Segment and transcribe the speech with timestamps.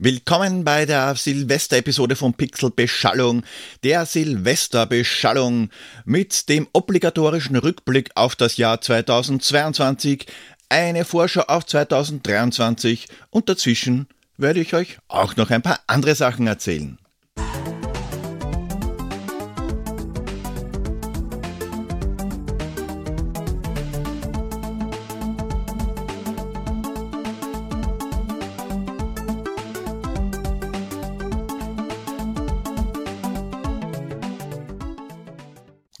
[0.00, 3.42] Willkommen bei der Silvester-Episode von Pixel Beschallung,
[3.82, 5.70] der Silvester-Beschallung
[6.04, 10.26] mit dem obligatorischen Rückblick auf das Jahr 2022,
[10.68, 14.06] eine Vorschau auf 2023 und dazwischen
[14.36, 16.96] werde ich euch auch noch ein paar andere Sachen erzählen.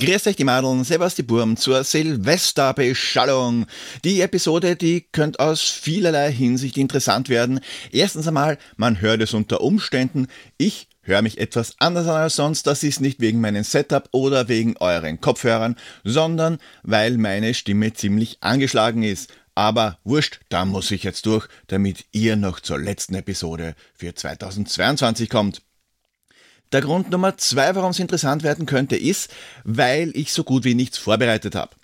[0.08, 3.66] Grüß euch die Madeln, Sebastian Burm zur Silvesterbeschallung.
[4.04, 7.60] Die Episode, die könnte aus vielerlei Hinsicht interessant werden.
[7.92, 10.28] Erstens einmal, man hört es unter Umständen.
[10.56, 12.66] Ich höre mich etwas anders an als sonst.
[12.66, 18.38] Das ist nicht wegen meinem Setup oder wegen euren Kopfhörern, sondern weil meine Stimme ziemlich
[18.40, 19.30] angeschlagen ist.
[19.54, 25.28] Aber wurscht, da muss ich jetzt durch, damit ihr noch zur letzten Episode für 2022
[25.28, 25.60] kommt.
[26.72, 29.30] Der Grund Nummer zwei, warum es interessant werden könnte, ist,
[29.64, 31.74] weil ich so gut wie nichts vorbereitet habe.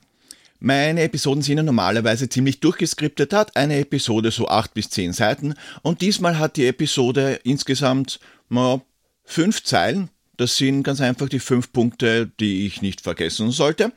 [0.61, 5.55] Meine Episoden sind ja normalerweise ziemlich durchgeskriptet, hat eine Episode so acht bis zehn Seiten
[5.83, 8.81] und diesmal hat die Episode insgesamt na,
[9.25, 10.11] fünf Zeilen.
[10.37, 13.93] Das sind ganz einfach die fünf Punkte, die ich nicht vergessen sollte.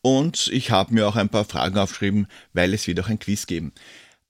[0.00, 3.46] Und ich habe mir auch ein paar Fragen aufgeschrieben, weil es wird auch ein Quiz
[3.46, 3.72] geben.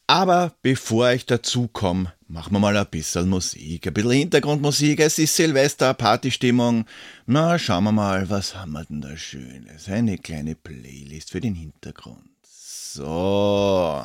[0.07, 5.01] Aber bevor ich dazu komme, machen wir mal ein bisschen Musik, ein bisschen Hintergrundmusik.
[5.01, 6.87] Es ist Silvester, Partystimmung.
[7.27, 9.89] Na, schauen wir mal, was haben wir denn da Schönes?
[9.89, 12.29] Eine kleine Playlist für den Hintergrund.
[12.43, 14.05] So.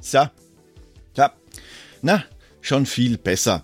[0.00, 0.28] So.
[1.14, 1.26] So.
[2.02, 2.24] Na,
[2.60, 3.62] schon viel besser.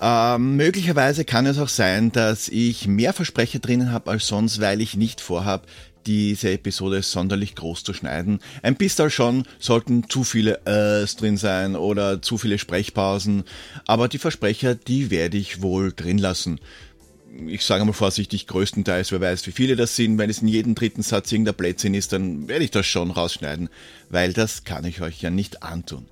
[0.00, 4.80] Ähm, möglicherweise kann es auch sein, dass ich mehr Versprecher drinnen habe als sonst, weil
[4.80, 5.66] ich nicht vorhabe,
[6.06, 8.40] diese Episode sonderlich groß zu schneiden.
[8.62, 13.44] Ein bisschen schon sollten zu viele Äs drin sein oder zu viele Sprechpausen,
[13.86, 16.60] aber die Versprecher, die werde ich wohl drin lassen.
[17.46, 20.18] Ich sage mal vorsichtig, größtenteils, wer weiß, wie viele das sind.
[20.18, 23.70] Wenn es in jedem dritten Satz irgendein Blödsinn ist, dann werde ich das schon rausschneiden,
[24.10, 26.11] weil das kann ich euch ja nicht antun.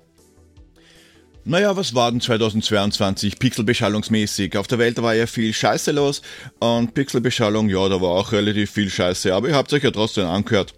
[1.43, 4.57] Naja, was war denn 2022 pixelbeschallungsmäßig?
[4.57, 6.21] Auf der Welt war ja viel Scheiße los
[6.59, 10.27] und Pixelbeschallung, ja, da war auch relativ viel Scheiße, aber ihr habt euch ja trotzdem
[10.27, 10.75] angehört.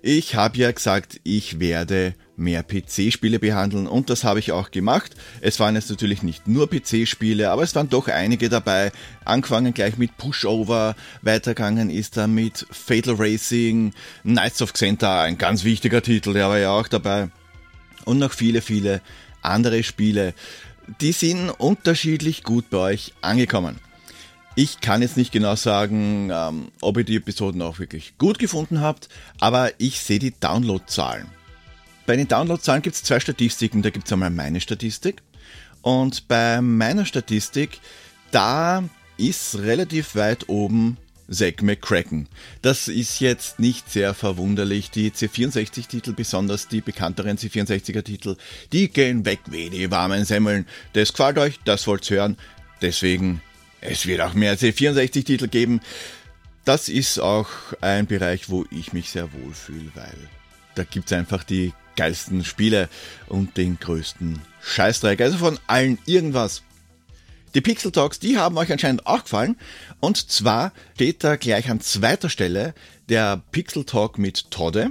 [0.00, 5.14] Ich habe ja gesagt, ich werde mehr PC-Spiele behandeln und das habe ich auch gemacht.
[5.40, 8.92] Es waren jetzt natürlich nicht nur PC-Spiele, aber es waren doch einige dabei.
[9.24, 13.92] Angefangen gleich mit Pushover, weitergegangen ist da mit Fatal Racing,
[14.22, 17.30] Knights of Xenta, ein ganz wichtiger Titel, der war ja auch dabei.
[18.04, 19.00] Und noch viele, viele
[19.44, 20.34] andere Spiele,
[21.00, 23.78] die sind unterschiedlich gut bei euch angekommen.
[24.56, 28.80] Ich kann jetzt nicht genau sagen, ähm, ob ihr die Episoden auch wirklich gut gefunden
[28.80, 29.08] habt,
[29.40, 31.26] aber ich sehe die Downloadzahlen.
[32.06, 33.82] Bei den Downloadzahlen gibt es zwei Statistiken.
[33.82, 35.22] Da gibt es einmal meine Statistik
[35.84, 37.80] und bei meiner Statistik,
[38.30, 38.84] da
[39.16, 40.96] ist relativ weit oben
[41.30, 42.28] Zack McCracken.
[42.62, 44.90] Das ist jetzt nicht sehr verwunderlich.
[44.90, 48.36] Die C64-Titel, besonders die bekannteren C64er-Titel,
[48.72, 50.66] die gehen weg wie die warmen Semmeln.
[50.92, 52.36] Das gefällt euch, das wollt's hören.
[52.82, 53.40] Deswegen,
[53.80, 55.80] es wird auch mehr C64-Titel geben.
[56.64, 57.48] Das ist auch
[57.80, 60.16] ein Bereich, wo ich mich sehr wohl fühle, weil
[60.74, 62.88] da gibt's einfach die geilsten Spiele
[63.28, 65.20] und den größten Scheißdreck.
[65.20, 66.62] Also von allen irgendwas.
[67.54, 69.56] Die Pixel Talks, die haben euch anscheinend auch gefallen.
[70.00, 72.74] Und zwar steht da gleich an zweiter Stelle
[73.08, 74.90] der Pixel Talk mit Todde.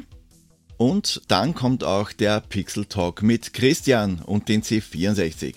[0.77, 5.55] Und dann kommt auch der Pixel Talk mit Christian und den C64.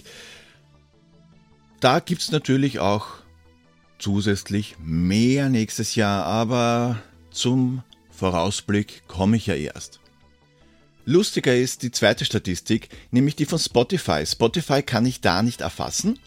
[1.81, 3.07] Da gibt's natürlich auch
[3.99, 10.01] zusätzlich mehr nächstes Jahr, aber zum Vorausblick komme ich ja erst.
[11.05, 14.27] Lustiger ist die zweite Statistik, nämlich die von Spotify.
[14.27, 16.19] Spotify kann ich da nicht erfassen.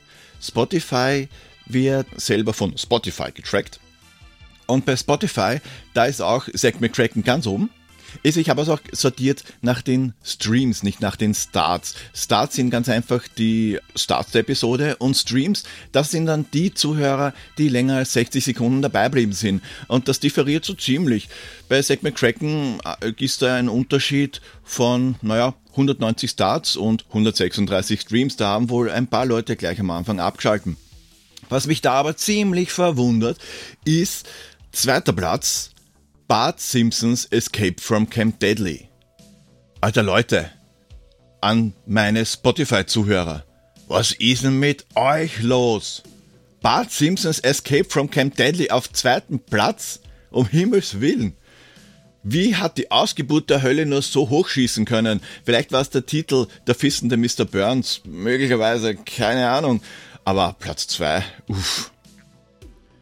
[0.42, 1.28] Spotify
[1.66, 3.80] wird selber von Spotify getrackt.
[4.68, 5.60] Und bei Spotify,
[5.94, 7.70] da ist auch Zack McCracken ganz oben.
[8.24, 11.96] Ich habe es auch sortiert nach den Streams, nicht nach den Starts.
[12.14, 17.34] Starts sind ganz einfach die Starts der Episode und Streams, das sind dann die Zuhörer,
[17.58, 19.62] die länger als 60 Sekunden dabei bleiben sind.
[19.88, 21.30] Und das differiert so ziemlich.
[21.68, 28.36] Bei Zack McCracken äh, ist da ein Unterschied von, naja, 190 Starts und 136 Streams.
[28.36, 30.78] Da haben wohl ein paar Leute gleich am Anfang abgeschalten.
[31.50, 33.38] Was mich da aber ziemlich verwundert,
[33.84, 34.28] ist
[34.72, 35.72] zweiter Platz
[36.30, 38.88] Bart Simpsons Escape from Camp Deadly.
[39.82, 40.52] Alter Leute,
[41.42, 43.44] an meine Spotify-Zuhörer,
[43.88, 46.04] was ist denn mit euch los?
[46.62, 50.02] Bart Simpsons Escape from Camp Deadly auf zweiten Platz?
[50.30, 51.36] Um Himmels Willen.
[52.22, 55.22] Wie hat die Ausgeburt der Hölle nur so hochschießen können?
[55.44, 57.46] Vielleicht war es der Titel Der fissende Mr.
[57.46, 59.82] Burns, möglicherweise, keine Ahnung.
[60.26, 61.92] Aber Platz 2, uff.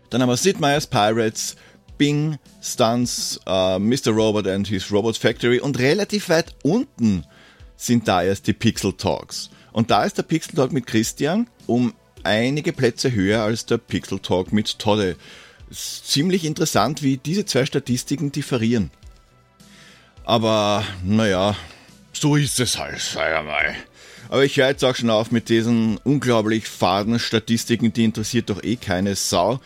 [0.10, 1.58] Dann haben wir Sid Meier's Pirates,
[1.98, 4.16] Bing, Stunts, uh, Mr.
[4.16, 7.26] Robot and his Robot Factory und relativ weit unten
[7.76, 9.50] sind da erst die Pixel Talks.
[9.72, 14.20] Und da ist der Pixel Talk mit Christian um einige Plätze höher als der Pixel
[14.20, 15.16] Talk mit Todde.
[15.72, 18.92] Ziemlich interessant, wie diese zwei Statistiken differieren.
[20.24, 21.56] Aber naja,
[22.14, 23.76] so ist es halt, sag mal.
[24.30, 28.64] Aber ich höre jetzt auch schon auf mit diesen unglaublich faden Statistiken, die interessiert doch
[28.64, 29.60] eh keine Sau.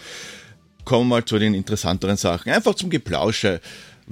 [0.86, 2.52] Kommen wir mal zu den interessanteren Sachen.
[2.52, 3.62] Einfach zum Geplausche.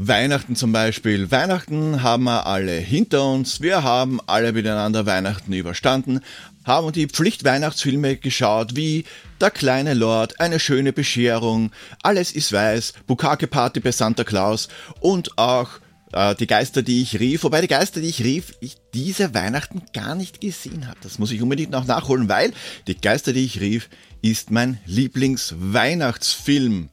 [0.02, 1.30] Weihnachten zum Beispiel.
[1.30, 3.60] Weihnachten haben wir alle hinter uns.
[3.60, 6.22] Wir haben alle miteinander Weihnachten überstanden,
[6.64, 9.04] haben die Pflichtweihnachtsfilme geschaut, wie
[9.42, 11.72] Der kleine Lord, Eine schöne Bescherung,
[12.02, 14.70] Alles ist weiß, Bukake Party bei Santa Claus
[15.02, 15.70] und auch
[16.14, 17.44] äh, Die Geister, die ich rief.
[17.44, 21.00] Wobei die Geister, die ich rief, ich diese Weihnachten gar nicht gesehen habe.
[21.04, 22.54] Das muss ich unbedingt noch nachholen, weil
[22.88, 23.90] Die Geister, die ich rief,
[24.22, 26.90] ist mein Lieblingsweihnachtsfilm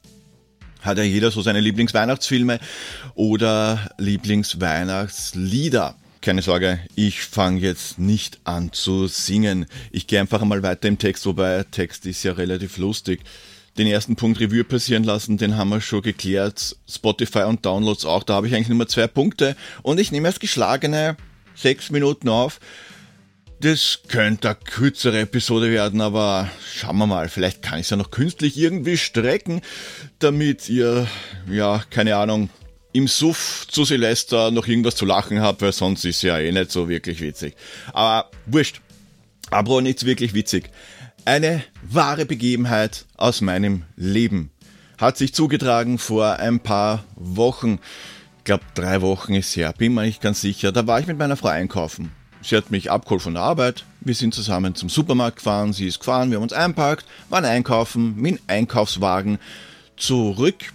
[0.87, 2.59] hat ja jeder so seine Lieblingsweihnachtsfilme
[3.13, 5.95] oder Lieblingsweihnachtslieder.
[6.21, 9.67] Keine Sorge, ich fange jetzt nicht an zu singen.
[9.91, 13.21] Ich gehe einfach mal weiter im Text, wobei Text ist ja relativ lustig.
[13.77, 16.75] Den ersten Punkt Revue passieren lassen, den haben wir schon geklärt.
[16.89, 19.55] Spotify und Downloads auch, da habe ich eigentlich nur zwei Punkte.
[19.83, 21.15] Und ich nehme erst geschlagene
[21.53, 22.59] sechs Minuten auf.
[23.59, 27.97] Das könnte eine kürzere Episode werden, aber schauen wir mal, vielleicht kann ich es ja
[27.97, 29.61] noch künstlich irgendwie strecken,
[30.19, 31.07] damit ihr,
[31.49, 32.51] ja, keine Ahnung,
[32.93, 36.71] im Suff zu Silvester noch irgendwas zu lachen habt, weil sonst ist ja eh nicht
[36.71, 37.55] so wirklich witzig.
[37.93, 38.81] Aber wurscht.
[39.49, 40.69] Aber nichts wirklich witzig.
[41.25, 44.51] Eine wahre Begebenheit aus meinem Leben
[44.99, 47.79] hat sich zugetragen vor ein paar Wochen.
[48.39, 50.71] Ich glaube, drei Wochen ist her, bin mir nicht ganz sicher.
[50.71, 52.11] Da war ich mit meiner Frau einkaufen.
[52.47, 53.83] Sie hat mich abgeholt von der Arbeit.
[53.99, 55.73] Wir sind zusammen zum Supermarkt gefahren.
[55.73, 56.29] Sie ist gefahren.
[56.29, 59.37] Wir haben uns einpackt, waren einkaufen mit dem Einkaufswagen
[59.97, 60.71] zurück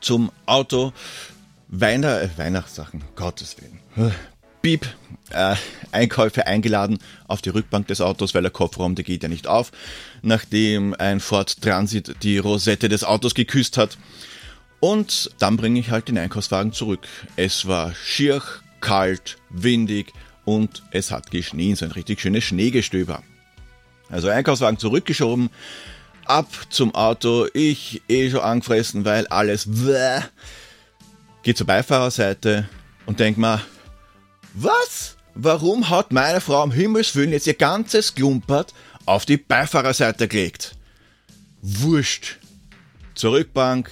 [0.00, 0.92] zum Auto.
[1.66, 4.12] Weiner, äh, Weihnachtssachen, Gottes Willen.
[4.62, 4.86] Piep,
[5.30, 5.56] äh,
[5.90, 9.72] Einkäufe eingeladen auf die Rückbank des Autos, weil der Kofferraum, der geht ja nicht auf,
[10.22, 13.98] nachdem ein Ford Transit die Rosette des Autos geküsst hat.
[14.78, 17.08] Und dann bringe ich halt den Einkaufswagen zurück.
[17.34, 18.40] Es war schier,
[18.80, 20.12] kalt, windig,
[20.46, 23.22] und es hat geschnien, so ein richtig schönes Schneegestöber.
[24.08, 25.50] Also Einkaufswagen zurückgeschoben,
[26.24, 30.20] ab zum Auto, ich eh schon angefressen, weil alles bläh,
[31.42, 32.68] geh zur Beifahrerseite
[33.04, 33.60] und denk mal,
[34.54, 35.16] was?
[35.34, 38.72] Warum hat meine Frau am Himmelswillen jetzt ihr ganzes Klumpert
[39.04, 40.76] auf die Beifahrerseite gelegt?
[41.60, 42.38] Wurscht.
[43.14, 43.90] Zurückbank,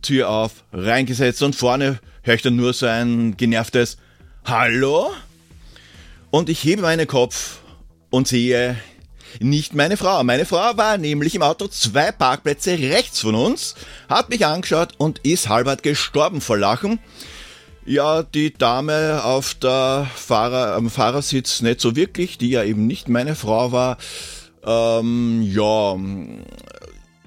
[0.00, 3.98] Tür auf, reingesetzt und vorne höre ich dann nur so ein genervtes
[4.44, 5.10] Hallo?
[6.30, 7.58] Und ich hebe meinen Kopf
[8.10, 8.76] und sehe
[9.40, 10.22] nicht meine Frau.
[10.24, 13.74] Meine Frau war nämlich im Auto zwei Parkplätze rechts von uns,
[14.08, 16.98] hat mich angeschaut und ist halbert gestorben vor Lachen.
[17.84, 23.08] Ja, die Dame auf der Fahrer, am Fahrersitz nicht so wirklich, die ja eben nicht
[23.08, 23.98] meine Frau war.
[24.64, 25.96] Ähm, ja,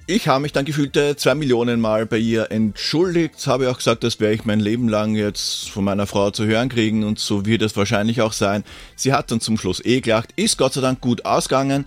[0.10, 4.20] ich habe mich dann gefühlte zwei Millionen Mal bei ihr entschuldigt, habe auch gesagt, das
[4.20, 7.62] werde ich mein Leben lang jetzt von meiner Frau zu hören kriegen und so wird
[7.62, 8.64] es wahrscheinlich auch sein.
[8.96, 11.86] Sie hat dann zum Schluss eh gelacht, ist Gott sei Dank gut ausgegangen.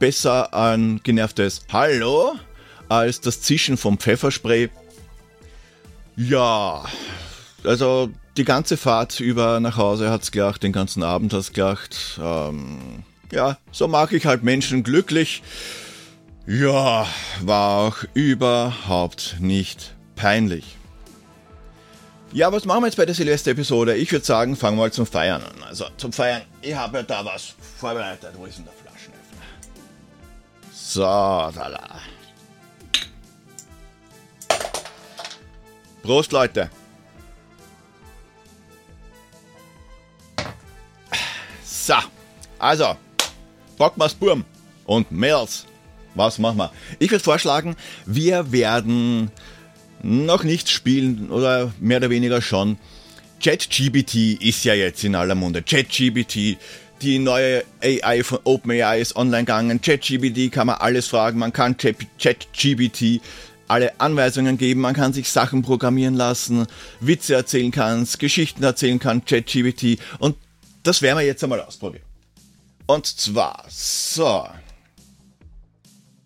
[0.00, 2.34] Besser ein genervtes Hallo
[2.88, 4.68] als das Zischen vom Pfefferspray.
[6.16, 6.84] Ja,
[7.62, 12.18] also die ganze Fahrt über nach Hause hat's gelacht, den ganzen Abend hat's gelacht.
[12.20, 15.44] Ähm, ja, so mag ich halt Menschen glücklich.
[16.52, 17.06] Ja,
[17.42, 20.64] war auch überhaupt nicht peinlich.
[22.32, 23.94] Ja, was machen wir jetzt bei der Silvester-Episode?
[23.94, 25.62] Ich würde sagen, fangen wir mal zum Feiern an.
[25.62, 28.32] Also zum Feiern, ich habe ja da was vorbereitet.
[28.36, 29.46] Wo ist denn der Flaschenöffner?
[30.72, 32.00] So, da la.
[36.02, 36.68] Prost, Leute.
[41.64, 41.94] So,
[42.58, 42.96] also,
[43.78, 44.44] Bockmas Burm
[44.84, 45.64] und Mädels
[46.14, 46.72] was machen wir?
[46.98, 47.76] Ich würde vorschlagen,
[48.06, 49.30] wir werden
[50.02, 52.78] noch nichts spielen oder mehr oder weniger schon.
[53.42, 55.62] ChatGBT ist ja jetzt in aller Munde.
[55.62, 56.58] ChatGBT,
[57.02, 59.80] die neue AI von OpenAI ist online gegangen.
[59.80, 61.38] ChatGBT kann man alles fragen.
[61.38, 63.20] Man kann ChatGBT
[63.68, 64.80] alle Anweisungen geben.
[64.80, 66.66] Man kann sich Sachen programmieren lassen,
[67.00, 69.98] Witze erzählen kann, Geschichten erzählen kann, ChatGBT.
[70.18, 70.36] Und
[70.82, 72.04] das werden wir jetzt einmal ausprobieren.
[72.86, 74.48] Und zwar, so,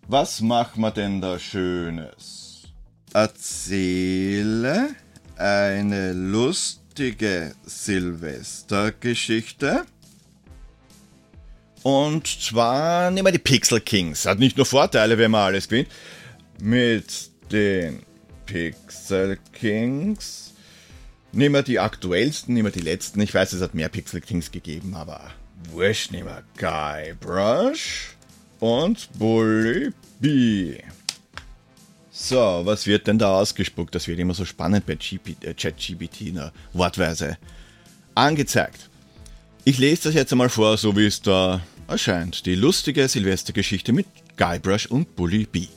[0.07, 2.63] was machen wir denn da Schönes?
[3.13, 4.89] Erzähle
[5.37, 9.85] eine lustige Silvestergeschichte.
[11.83, 14.25] Und zwar nehmen wir die Pixel Kings.
[14.25, 15.87] Hat nicht nur Vorteile, wenn man alles gewinnt.
[16.59, 18.03] Mit den
[18.45, 20.53] Pixel Kings
[21.31, 23.21] nehmen wir die aktuellsten, nehmen wir die letzten.
[23.21, 25.31] Ich weiß, es hat mehr Pixel Kings gegeben, aber
[25.71, 28.14] wurscht, nehmen wir Guybrush
[28.59, 30.77] und Bully B.
[32.11, 33.93] So, was wird denn da ausgespuckt?
[33.93, 36.51] Das wird immer so spannend bei äh, ChatGPT, ne?
[36.73, 37.37] Wortweise
[38.15, 38.89] angezeigt.
[39.65, 42.45] Ich lese das jetzt einmal vor, so wie es da erscheint.
[42.45, 44.07] Die lustige Silvestergeschichte mit
[44.37, 45.67] Guybrush und Bully B.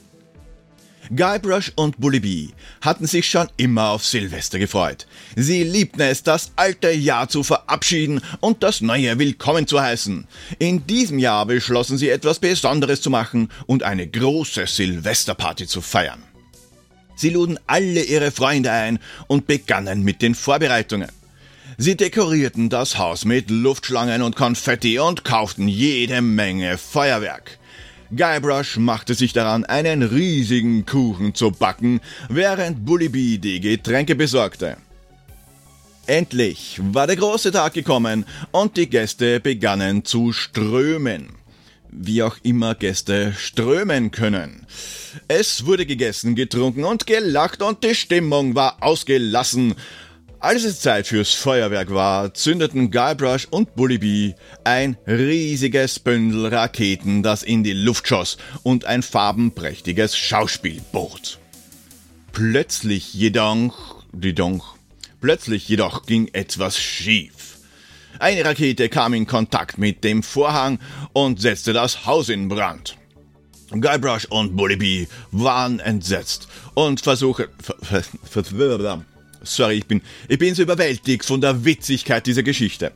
[1.15, 2.49] Guybrush und Bully B
[2.81, 5.07] hatten sich schon immer auf Silvester gefreut.
[5.37, 10.27] Sie liebten es, das alte Jahr zu verabschieden und das neue willkommen zu heißen.
[10.59, 16.23] In diesem Jahr beschlossen sie etwas Besonderes zu machen und eine große Silvesterparty zu feiern.
[17.17, 21.11] Sie luden alle ihre Freunde ein und begannen mit den Vorbereitungen.
[21.77, 27.58] Sie dekorierten das Haus mit Luftschlangen und Konfetti und kauften jede Menge Feuerwerk.
[28.17, 34.79] Guybrush machte sich daran, einen riesigen Kuchen zu backen, während Bully Bee die Getränke besorgte.
[36.07, 41.35] Endlich war der große Tag gekommen und die Gäste begannen zu strömen.
[41.91, 44.67] Wie auch immer Gäste strömen können.
[45.27, 49.75] Es wurde gegessen, getrunken und gelacht und die Stimmung war ausgelassen.
[50.41, 57.43] Als es Zeit fürs Feuerwerk war, zündeten Guybrush und Bullybee ein riesiges Bündel Raketen, das
[57.43, 61.41] in die Luft schoss und ein farbenprächtiges Schauspiel bot.
[62.33, 64.77] Plötzlich jedoch, jedoch,
[65.21, 67.59] plötzlich jedoch ging etwas schief.
[68.21, 70.79] Eine Rakete kam in Kontakt mit dem Vorhang
[71.15, 72.97] und setzte das Haus in Brand.
[73.73, 77.49] Guybrush und Bullybee waren entsetzt und versuchten,
[79.49, 82.93] Sorry, ich bin, ich bin so überwältigt von der Witzigkeit dieser Geschichte.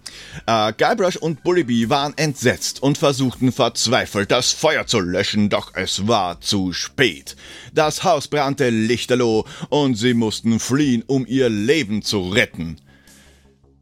[0.47, 6.07] Äh, Guybrush und Bullybee waren entsetzt und versuchten verzweifelt, das Feuer zu löschen, doch es
[6.07, 7.37] war zu spät.
[7.73, 12.77] Das Haus brannte lichterloh und sie mussten fliehen, um ihr Leben zu retten.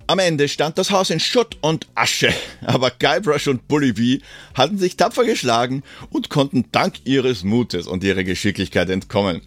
[0.07, 4.21] Am Ende stand das Haus in Schutt und Asche, aber Guybrush und Bullybee
[4.55, 9.43] hatten sich tapfer geschlagen und konnten dank ihres Mutes und ihrer Geschicklichkeit entkommen.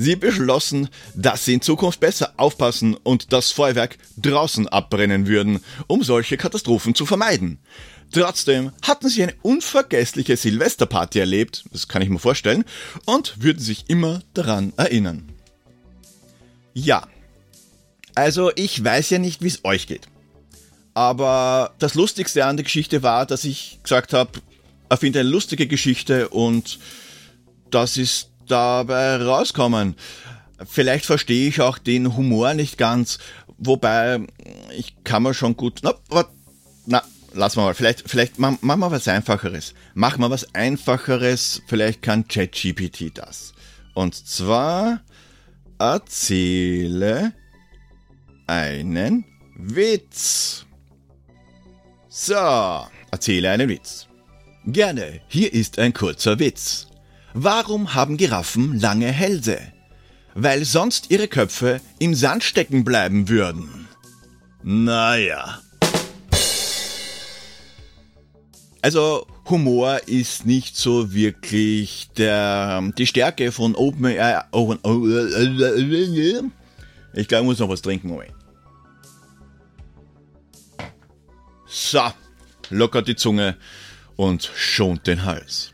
[0.00, 6.04] Sie beschlossen, dass sie in Zukunft besser aufpassen und das Feuerwerk draußen abbrennen würden, um
[6.04, 7.58] solche Katastrophen zu vermeiden.
[8.12, 12.64] Trotzdem hatten sie eine unvergessliche Silvesterparty erlebt, das kann ich mir vorstellen,
[13.06, 15.28] und würden sich immer daran erinnern.
[16.74, 17.08] Ja,
[18.14, 20.06] also ich weiß ja nicht, wie es euch geht.
[20.94, 24.30] Aber das Lustigste an der Geschichte war, dass ich gesagt habe,
[24.88, 26.78] erfinde eine lustige Geschichte und
[27.70, 29.96] das ist dabei rauskommen.
[30.66, 33.18] Vielleicht verstehe ich auch den Humor nicht ganz,
[33.58, 34.20] wobei
[34.76, 35.80] ich kann mir schon gut.
[35.82, 35.94] Na,
[36.86, 37.02] na
[37.34, 37.74] lassen wir mal.
[37.74, 39.74] Vielleicht, vielleicht machen wir was Einfacheres.
[39.94, 41.62] Machen wir was Einfacheres.
[41.66, 43.54] Vielleicht kann ChatGPT das.
[43.94, 45.00] Und zwar
[45.78, 47.32] erzähle
[48.46, 49.24] einen
[49.56, 50.64] Witz.
[52.08, 52.34] So,
[53.10, 54.08] erzähle einen Witz.
[54.66, 56.87] Gerne, hier ist ein kurzer Witz.
[57.40, 59.60] Warum haben Giraffen lange Hälse?
[60.34, 63.86] Weil sonst ihre Köpfe im Sand stecken bleiben würden.
[64.64, 65.60] Naja.
[68.82, 74.42] Also Humor ist nicht so wirklich der, die Stärke von OpenAI.
[74.50, 74.78] Open,
[77.14, 78.08] ich glaube, ich muss noch was trinken.
[78.08, 78.34] Moment.
[81.68, 82.02] So,
[82.70, 83.56] lockert die Zunge
[84.16, 85.72] und schont den Hals.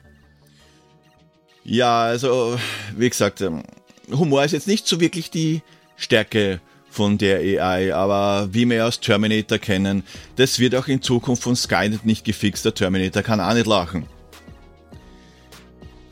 [1.64, 2.59] Ja, also,
[2.97, 3.62] wie gesagt, ähm,
[4.11, 5.62] Humor ist jetzt nicht so wirklich die
[5.97, 10.04] Stärke von der AI, aber wie wir aus Terminator kennen,
[10.37, 12.64] das wird auch in Zukunft von Skynet nicht gefixt.
[12.64, 14.06] Der Terminator kann auch nicht lachen.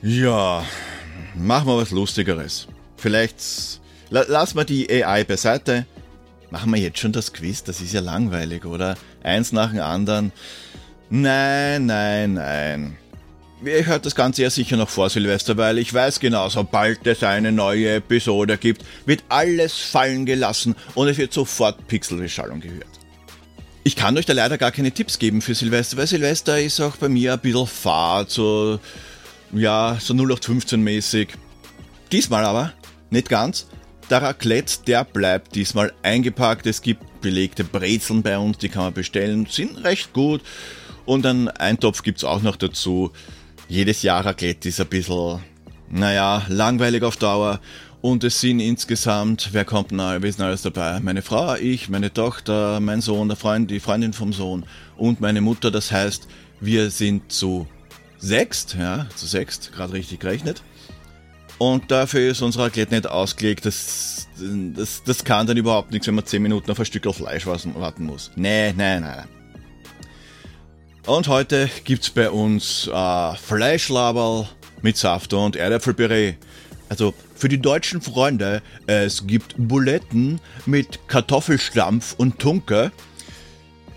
[0.03, 0.65] Ja,
[1.37, 2.67] machen wir was Lustigeres.
[2.97, 3.37] Vielleicht
[4.11, 5.87] la lassen wir die AI beiseite.
[6.51, 8.97] Machen wir jetzt schon das Quiz, das ist ja langweilig, oder?
[9.23, 10.33] Eins nach dem anderen.
[11.09, 12.97] Nein, nein, nein.
[13.65, 17.23] Ihr hört das Ganze ja sicher noch vor Silvester, weil ich weiß genau, sobald es
[17.23, 22.87] eine neue Episode gibt, wird alles fallen gelassen und es wird sofort Pixelbeschallung gehört.
[23.85, 26.97] Ich kann euch da leider gar keine Tipps geben für Silvester, weil Silvester ist auch
[26.97, 28.81] bei mir ein bisschen fad, so,
[29.53, 31.29] ja, so 0815 mäßig.
[32.11, 32.73] Diesmal aber,
[33.11, 33.69] nicht ganz.
[34.11, 36.67] Der Raclette, der bleibt diesmal eingepackt.
[36.67, 40.41] Es gibt belegte Brezeln bei uns, die kann man bestellen, sind recht gut.
[41.05, 43.13] Und einen Eintopf gibt's auch noch dazu
[43.73, 45.41] jedes Jahr Raclette ist ein bisschen,
[45.89, 47.59] naja, langweilig auf Dauer.
[48.03, 51.01] Und es sind insgesamt, wer kommt nahe, wir sind alles dabei.
[51.01, 54.67] Meine Frau, ich, meine Tochter, mein Sohn, der Freund, die Freundin vom Sohn
[54.99, 55.71] und meine Mutter.
[55.71, 56.29] Das heißt,
[56.61, 57.67] wir sind zu
[58.19, 60.63] sechst, ja, zu sechst, gerade richtig gerechnet.
[61.57, 63.65] Und dafür ist unser Raclette nicht ausgelegt.
[63.65, 64.29] Das,
[64.75, 68.05] das, das kann dann überhaupt nichts, wenn man 10 Minuten auf ein Stück Fleisch warten
[68.05, 68.33] muss.
[68.37, 69.42] Nee, nein, nein.
[71.07, 74.47] Und heute gibt's bei uns äh, Fleischlaberl
[74.83, 76.35] mit Saft und Erdäpfelpüree.
[76.89, 82.93] Also für die deutschen Freunde, es gibt Buletten mit Kartoffelstampf und Tunke.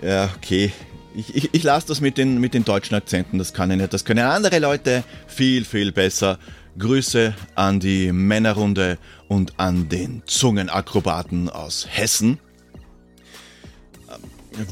[0.01, 0.71] Ja, okay.
[1.15, 3.93] Ich, ich, ich lasse das mit den, mit den deutschen Akzenten, das kann ich nicht.
[3.93, 6.39] Das können andere Leute viel, viel besser.
[6.79, 8.97] Grüße an die Männerrunde
[9.27, 12.39] und an den Zungenakrobaten aus Hessen.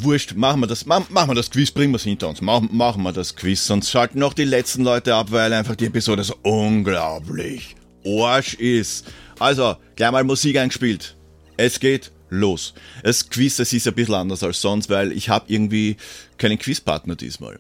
[0.02, 2.42] Wurscht, machen wir das, machen wir das Quiz, bringen wir es hinter uns.
[2.42, 5.86] Machen, machen wir das Quiz, sonst schalten noch die letzten Leute ab, weil einfach die
[5.86, 7.75] Episode so unglaublich
[8.06, 9.06] Arsch ist.
[9.40, 11.16] Also, gleich mal Musik eingespielt.
[11.58, 12.74] Es geht los.
[13.04, 15.98] Das Quiz, das ist ein bisschen anders als sonst, weil ich habe irgendwie
[16.38, 17.60] keinen Quizpartner diesmal.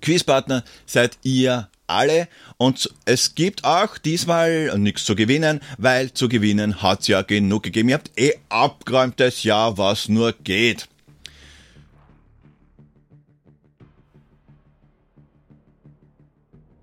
[0.00, 6.82] Quizpartner seid ihr alle und es gibt auch diesmal nichts zu gewinnen, weil zu gewinnen
[6.82, 7.88] hat's ja genug gegeben.
[7.88, 10.88] Ihr habt eh abgeräumtes Jahr, was nur geht.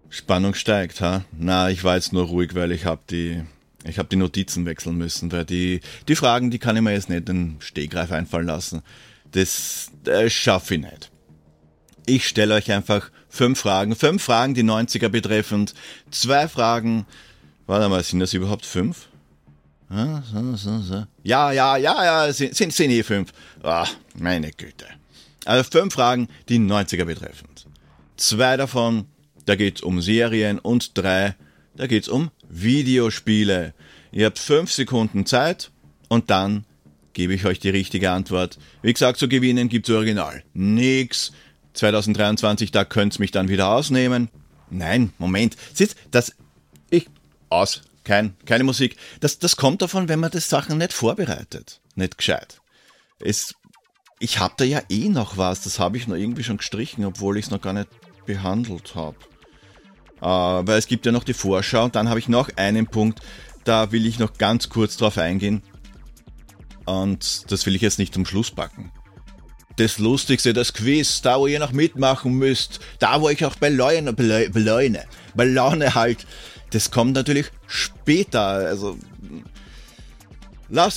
[0.10, 1.26] Spannung steigt, ha?
[1.32, 3.44] Na, ich war jetzt nur ruhig, weil ich habe die
[3.84, 7.10] ich habe die Notizen wechseln müssen, weil die die Fragen, die kann ich mir jetzt
[7.10, 8.82] nicht in den Stehgreif einfallen lassen.
[9.32, 11.12] Das, das schaffe ich nicht.
[12.06, 13.96] Ich stelle euch einfach fünf Fragen.
[13.96, 15.74] Fünf Fragen, die 90er betreffend.
[16.12, 17.06] Zwei Fragen.
[17.66, 19.10] Warte mal, sind das überhaupt fünf?
[21.24, 23.32] Ja, ja, ja, ja, sind, sind, sind eh fünf.
[23.64, 24.86] Ach, meine Güte.
[25.46, 27.68] Also fünf Fragen, die 90er betreffend.
[28.18, 29.06] Zwei davon,
[29.48, 31.36] da geht's um Serien und drei,
[31.75, 33.74] da geht's um Videospiele.
[34.12, 35.72] Ihr habt fünf Sekunden Zeit
[36.10, 36.66] und dann
[37.13, 38.60] gebe ich euch die richtige Antwort.
[38.82, 40.44] Wie gesagt, zu gewinnen gibt's Original.
[40.54, 41.32] Nix.
[41.74, 44.30] 2023, da könnt's mich dann wieder ausnehmen.
[44.70, 45.56] Nein, Moment.
[45.74, 46.36] Sitz, das,
[46.89, 47.08] ich,
[47.50, 47.84] aus.
[48.04, 48.96] Kein, keine Musik.
[49.20, 51.81] Das, das kommt davon, wenn man das Sachen nicht vorbereitet.
[51.96, 52.62] Nicht gescheit.
[53.20, 53.53] Es,
[54.20, 55.62] ich hab da ja eh noch was.
[55.62, 57.90] Das habe ich noch irgendwie schon gestrichen, obwohl ich es noch gar nicht
[58.25, 59.18] behandelt habe.
[60.20, 63.22] Uh, weil es gibt ja noch die Vorschau und dann habe ich noch einen Punkt,
[63.66, 65.62] da will ich noch ganz kurz drauf eingehen.
[66.86, 68.92] Und das will ich jetzt nicht zum Schluss packen
[69.77, 73.70] das Lustigste, das Quiz, da wo ihr noch mitmachen müsst, da wo ich auch bei
[73.70, 76.25] Laune, bei Laune, bei Laune halt,
[76.72, 78.42] das kommt natürlich später.
[78.42, 78.98] Also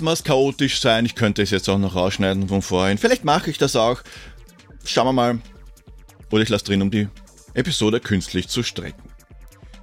[0.05, 1.07] wir es chaotisch sein.
[1.07, 2.99] Ich könnte es jetzt auch noch rausschneiden von vorhin.
[2.99, 4.03] Vielleicht mache ich das auch.
[4.85, 5.39] Schauen wir mal.
[6.33, 7.09] Oder ich lasse drin, um die
[7.55, 9.10] Episode künstlich zu strecken.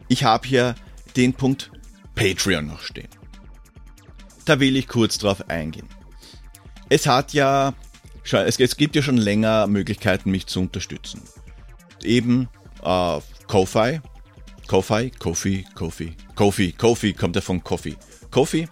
[0.08, 0.76] Ich habe hier
[1.15, 1.72] den Punkt
[2.15, 3.10] Patreon noch stehen.
[4.46, 5.88] Da will ich kurz drauf eingehen.
[6.89, 7.74] Es hat ja
[8.34, 11.22] es, gibt ja schon länger Möglichkeiten, mich zu unterstützen.
[12.04, 12.50] Eben
[12.84, 14.02] äh, Ko-Fi,
[14.67, 17.96] Ko-Fi, Kofi, Kofi, Kofi, Kofi kommt ja von Kofi.
[18.32, 18.67] Kofi,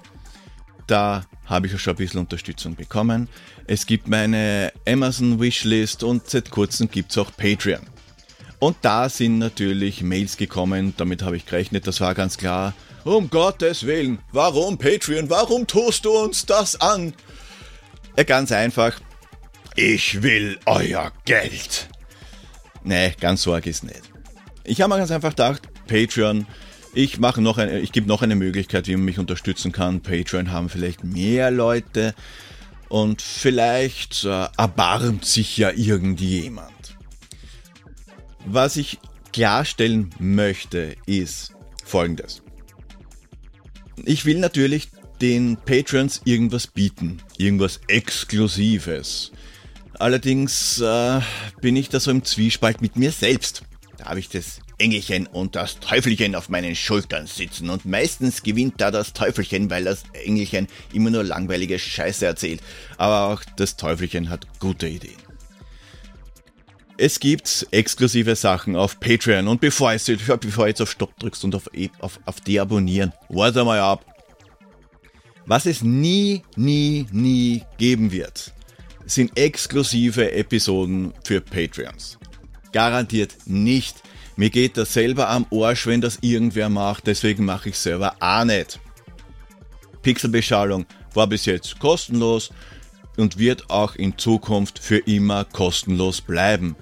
[0.88, 3.30] da habe ich ja schon ein bisschen Unterstützung bekommen.
[3.68, 7.82] Es gibt meine Amazon Wishlist und seit kurzem gibt es auch Patreon.
[8.66, 12.74] Und da sind natürlich Mails gekommen, damit habe ich gerechnet, das war ganz klar.
[13.04, 15.30] Um Gottes Willen, warum Patreon?
[15.30, 17.14] Warum tust du uns das an?
[18.18, 19.00] Ja, ganz einfach,
[19.76, 21.90] ich will euer Geld.
[22.84, 24.02] Nee, ganz so arg ist nicht.
[24.64, 26.48] Ich habe mir ganz einfach gedacht, Patreon,
[26.96, 30.02] ich mache noch eine, ich gebe noch eine Möglichkeit, wie man mich unterstützen kann.
[30.02, 32.16] Patreon haben vielleicht mehr Leute
[32.90, 36.75] und vielleicht äh, erbarmt sich ja irgendjemand.
[38.46, 39.00] Was ich
[39.34, 41.54] klarstellen möchte, ist
[41.84, 42.42] folgendes.
[44.06, 44.90] Ich will natürlich
[45.22, 49.32] den Patrons irgendwas bieten, irgendwas Exklusives.
[49.98, 51.22] Allerdings äh,
[51.62, 53.64] bin ich da so im Zwiespalt mit mir selbst.
[53.98, 58.76] Da habe ich das Engelchen und das Teufelchen auf meinen Schultern sitzen und meistens gewinnt
[58.78, 62.62] da das Teufelchen, weil das Engelchen immer nur langweilige Scheiße erzählt.
[62.98, 65.26] Aber auch das Teufelchen hat gute Ideen.
[66.98, 71.56] Es gibt exklusive Sachen auf Patreon und bevor, ich, bevor jetzt auf Stopp drückst und
[71.56, 74.06] auf, auf, auf Deabonnieren, warte mal ab.
[75.46, 78.54] Was es nie, nie, nie geben wird,
[79.06, 82.18] sind exklusive Episoden für Patreons.
[82.72, 84.02] Garantiert nicht.
[84.38, 88.46] Mir geht das selber am Arsch, wenn das irgendwer macht, deswegen mache ich selber auch
[88.46, 88.80] nicht.
[90.02, 92.52] Pixelbeschallung war bis jetzt kostenlos
[93.18, 96.76] und wird auch in Zukunft für immer kostenlos bleiben.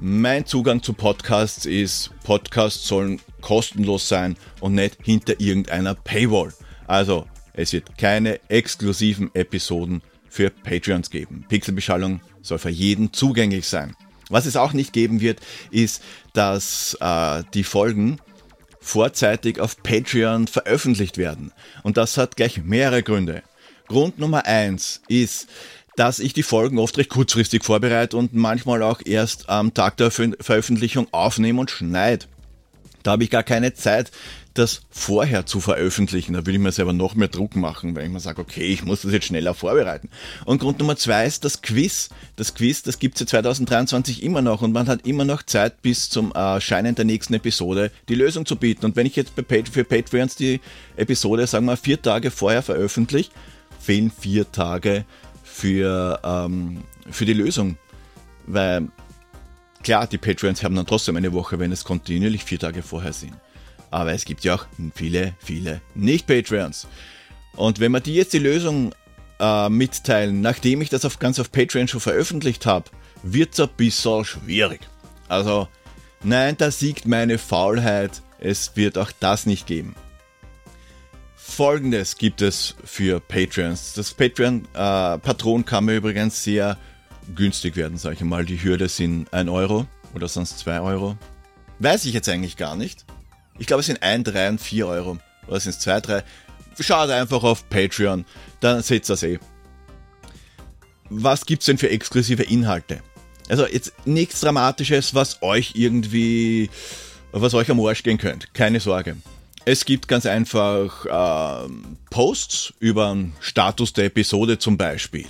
[0.00, 6.52] Mein Zugang zu Podcasts ist, Podcasts sollen kostenlos sein und nicht hinter irgendeiner Paywall.
[6.86, 11.44] Also, es wird keine exklusiven Episoden für Patreons geben.
[11.48, 13.96] Pixelbeschallung soll für jeden zugänglich sein.
[14.28, 16.02] Was es auch nicht geben wird, ist,
[16.34, 18.18] dass äh, die Folgen
[18.80, 21.52] vorzeitig auf Patreon veröffentlicht werden.
[21.82, 23.42] Und das hat gleich mehrere Gründe.
[23.88, 25.48] Grund Nummer eins ist,
[25.96, 30.10] dass ich die Folgen oft recht kurzfristig vorbereite und manchmal auch erst am Tag der
[30.10, 32.26] Veröffentlichung aufnehme und schneide.
[33.02, 34.10] Da habe ich gar keine Zeit,
[34.54, 36.34] das vorher zu veröffentlichen.
[36.34, 38.84] Da würde ich mir selber noch mehr Druck machen, weil ich mir sage, okay, ich
[38.84, 40.08] muss das jetzt schneller vorbereiten.
[40.44, 42.10] Und Grund Nummer zwei ist das Quiz.
[42.36, 45.80] Das Quiz, das gibt es ja 2023 immer noch und man hat immer noch Zeit
[45.82, 48.84] bis zum Erscheinen der nächsten Episode die Lösung zu bieten.
[48.84, 50.60] Und wenn ich jetzt für Patreons die
[50.96, 53.30] Episode, sagen wir, vier Tage vorher veröffentliche,
[53.88, 55.06] fehlen vier Tage
[55.42, 57.78] für, ähm, für die Lösung.
[58.46, 58.88] Weil
[59.82, 63.32] klar, die Patreons haben dann trotzdem eine Woche, wenn es kontinuierlich vier Tage vorher sind.
[63.90, 66.86] Aber es gibt ja auch viele, viele Nicht-Patreons.
[67.56, 68.94] Und wenn wir die jetzt die Lösung
[69.40, 72.90] äh, mitteilen, nachdem ich das auf, ganz auf Patreon schon veröffentlicht habe,
[73.22, 74.80] wird es ein bisschen schwierig.
[75.28, 75.66] Also,
[76.22, 78.20] nein, da siegt meine Faulheit.
[78.38, 79.96] Es wird auch das nicht geben.
[81.48, 83.94] Folgendes gibt es für Patreons.
[83.94, 86.78] Das Patreon-Patron äh, kann mir übrigens sehr
[87.34, 88.44] günstig werden, sage ich mal.
[88.44, 91.16] Die Hürde sind 1 Euro oder sonst 2 Euro.
[91.80, 93.06] Weiß ich jetzt eigentlich gar nicht.
[93.58, 95.18] Ich glaube, es sind 1, 3 und 4 Euro.
[95.48, 96.24] Oder sind es 2, 3?
[96.78, 98.24] Schaut einfach auf Patreon,
[98.60, 99.40] dann seht ihr das eh.
[101.10, 103.00] Was gibt es denn für exklusive Inhalte?
[103.48, 106.70] Also jetzt nichts Dramatisches, was euch irgendwie,
[107.32, 108.54] was euch am Arsch gehen könnt.
[108.54, 109.16] Keine Sorge.
[109.70, 111.68] Es gibt ganz einfach äh,
[112.08, 115.26] Posts über den Status der Episode zum Beispiel.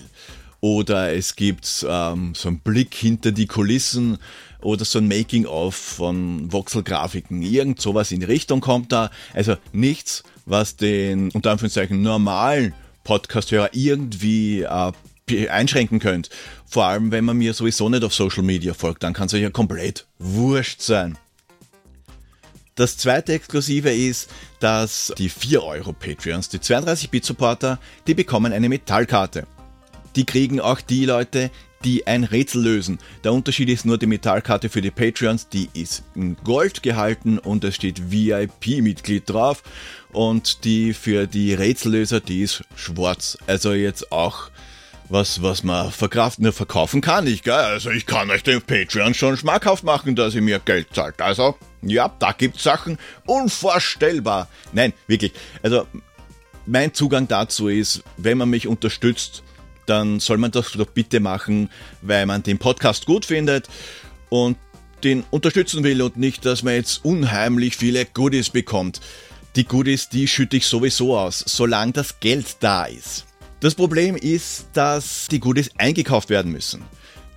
[0.61, 4.18] Oder es gibt ähm, so einen Blick hinter die Kulissen
[4.61, 7.42] oder so ein Making-of von Voxel-Grafiken.
[7.42, 9.11] Irgend sowas in die Richtung kommt da.
[9.35, 16.31] Also nichts, was den unter Anführungszeichen normalen Podcast-Hörer irgendwie äh, einschränken könnt.
[16.64, 19.42] Vor allem, wenn man mir sowieso nicht auf Social Media folgt, dann kann es euch
[19.42, 21.18] ja komplett wurscht sein.
[22.78, 29.48] Das zweite Exklusive ist, dass die 4 Euro Patreons, die 32-Bit-Supporter, die bekommen eine Metallkarte.
[30.14, 31.50] Die kriegen auch die Leute,
[31.84, 33.00] die ein Rätsel lösen.
[33.24, 37.64] Der Unterschied ist nur die Metallkarte für die Patreons, die ist in Gold gehalten und
[37.64, 39.64] es steht VIP-Mitglied drauf.
[40.12, 43.38] Und die für die Rätsellöser, die ist schwarz.
[43.48, 44.50] Also jetzt auch
[45.09, 47.55] was, was man verkraften, nur verkaufen kann ich, gell?
[47.55, 51.21] Also ich kann euch den Patreon schon schmackhaft machen, dass ihr mir Geld zahlt.
[51.21, 54.49] Also, ja, da gibt's Sachen unvorstellbar.
[54.73, 55.33] Nein, wirklich.
[55.62, 55.87] Also,
[56.66, 59.42] mein Zugang dazu ist, wenn man mich unterstützt,
[59.87, 61.71] dann soll man das doch bitte machen,
[62.03, 63.68] weil man den Podcast gut findet
[64.29, 64.59] und
[65.03, 69.01] den unterstützen will und nicht, dass man jetzt unheimlich viele Goodies bekommt.
[69.57, 73.27] Die Goodies, die schütte ich sowieso aus, solange das Geld da ist.
[73.61, 76.83] Das Problem ist, dass die Goodies eingekauft werden müssen.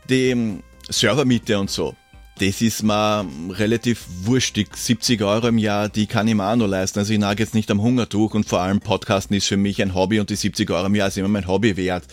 [0.10, 1.96] Die Servermiete und so
[2.42, 4.76] das ist mir relativ wurstig.
[4.76, 6.98] 70 Euro im Jahr, die kann ich mir auch noch leisten.
[6.98, 9.94] Also ich nage jetzt nicht am Hungertuch und vor allem Podcasten ist für mich ein
[9.94, 12.06] Hobby und die 70 Euro im Jahr sind immer mein Hobby wert.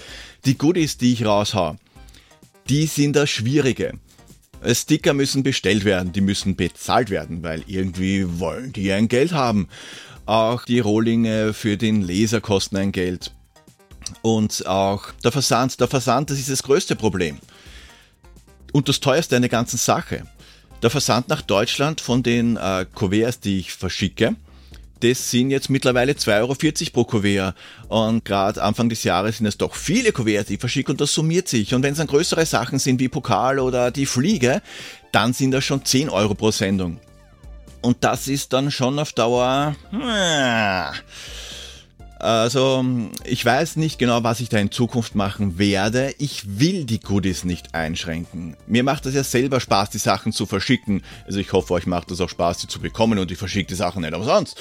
[0.44, 1.76] Die Goodies, die ich raushau,
[2.68, 3.94] die sind das Schwierige.
[4.70, 9.68] Sticker müssen bestellt werden, die müssen bezahlt werden, weil irgendwie wollen die ein Geld haben.
[10.26, 13.32] Auch die Rohlinge für den Leser kosten ein Geld.
[14.22, 15.80] Und auch der Versand.
[15.80, 17.38] Der Versand, das ist das größte Problem
[18.72, 20.24] und das teuerste an der ganzen Sache.
[20.82, 24.36] Der Versand nach Deutschland von den äh, Kuverts, die ich verschicke,
[25.00, 26.54] das sind jetzt mittlerweile 2,40 Euro
[26.92, 27.54] pro Kuvert.
[27.88, 31.14] Und gerade Anfang des Jahres sind es doch viele Kuverts, die ich verschicke und das
[31.14, 31.74] summiert sich.
[31.74, 34.60] Und wenn es dann größere Sachen sind wie Pokal oder die Fliege,
[35.12, 37.00] dann sind das schon 10 Euro pro Sendung.
[37.80, 39.76] Und das ist dann schon auf Dauer...
[39.92, 40.92] Äh,
[42.18, 42.84] also,
[43.24, 46.14] ich weiß nicht genau, was ich da in Zukunft machen werde.
[46.18, 48.56] Ich will die Goodies nicht einschränken.
[48.66, 51.02] Mir macht es ja selber Spaß, die Sachen zu verschicken.
[51.26, 53.76] Also ich hoffe, euch macht es auch Spaß, die zu bekommen und ich verschicke die
[53.76, 54.56] Sachen nicht umsonst.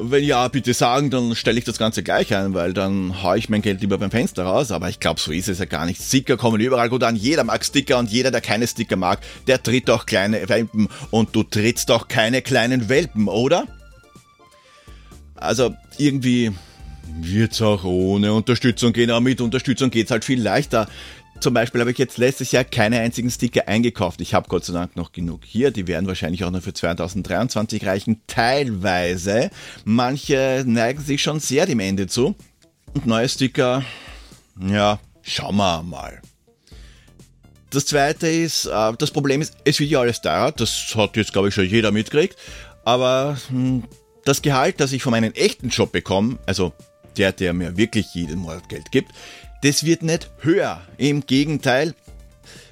[0.00, 3.48] Wenn ja, bitte sagen, dann stelle ich das Ganze gleich ein, weil dann haue ich
[3.48, 4.72] mein Geld lieber beim Fenster raus.
[4.72, 6.02] Aber ich glaube, so ist es ja gar nicht.
[6.02, 7.14] Sticker kommen überall gut an.
[7.14, 10.88] Jeder mag Sticker und jeder, der keine Sticker mag, der tritt auch kleine Welpen.
[11.10, 13.66] Und du trittst auch keine kleinen Welpen, oder?
[15.34, 16.52] Also irgendwie
[17.20, 20.88] wird es auch ohne Unterstützung gehen, aber mit Unterstützung geht es halt viel leichter.
[21.40, 24.20] Zum Beispiel habe ich jetzt letztes Jahr keine einzigen Sticker eingekauft.
[24.20, 25.70] Ich habe Gott sei Dank noch genug hier.
[25.70, 28.22] Die werden wahrscheinlich auch noch für 2023 reichen.
[28.26, 29.50] Teilweise.
[29.84, 32.34] Manche neigen sich schon sehr dem Ende zu.
[32.94, 33.84] Und neue Sticker,
[34.60, 36.20] ja, schauen wir mal.
[37.70, 40.50] Das zweite ist, äh, das Problem ist, es wird ja alles teurer.
[40.52, 42.36] Das hat jetzt, glaube ich, schon jeder mitgekriegt.
[42.84, 43.84] Aber hm,
[44.24, 46.72] Das Gehalt, das ich von meinem echten Job bekomme, also
[47.18, 49.12] der, der mir wirklich jeden Monat Geld gibt,
[49.62, 50.80] das wird nicht höher.
[50.96, 51.94] Im Gegenteil,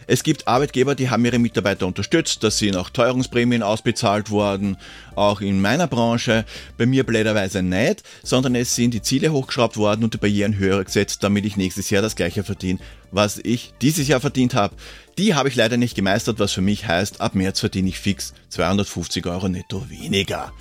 [0.09, 4.77] es gibt Arbeitgeber, die haben ihre Mitarbeiter unterstützt, da sind auch Teuerungsprämien ausbezahlt worden,
[5.17, 6.45] auch in meiner Branche.
[6.79, 10.85] Bei mir blöderweise nicht, sondern es sind die Ziele hochgeschraubt worden und die Barrieren höher
[10.85, 12.79] gesetzt, damit ich nächstes Jahr das gleiche verdiene,
[13.11, 14.77] was ich dieses Jahr verdient habe.
[15.19, 18.33] Die habe ich leider nicht gemeistert, was für mich heißt, ab März verdiene ich fix
[18.51, 20.53] 250 Euro netto weniger.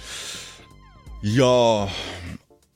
[1.22, 1.88] Ja,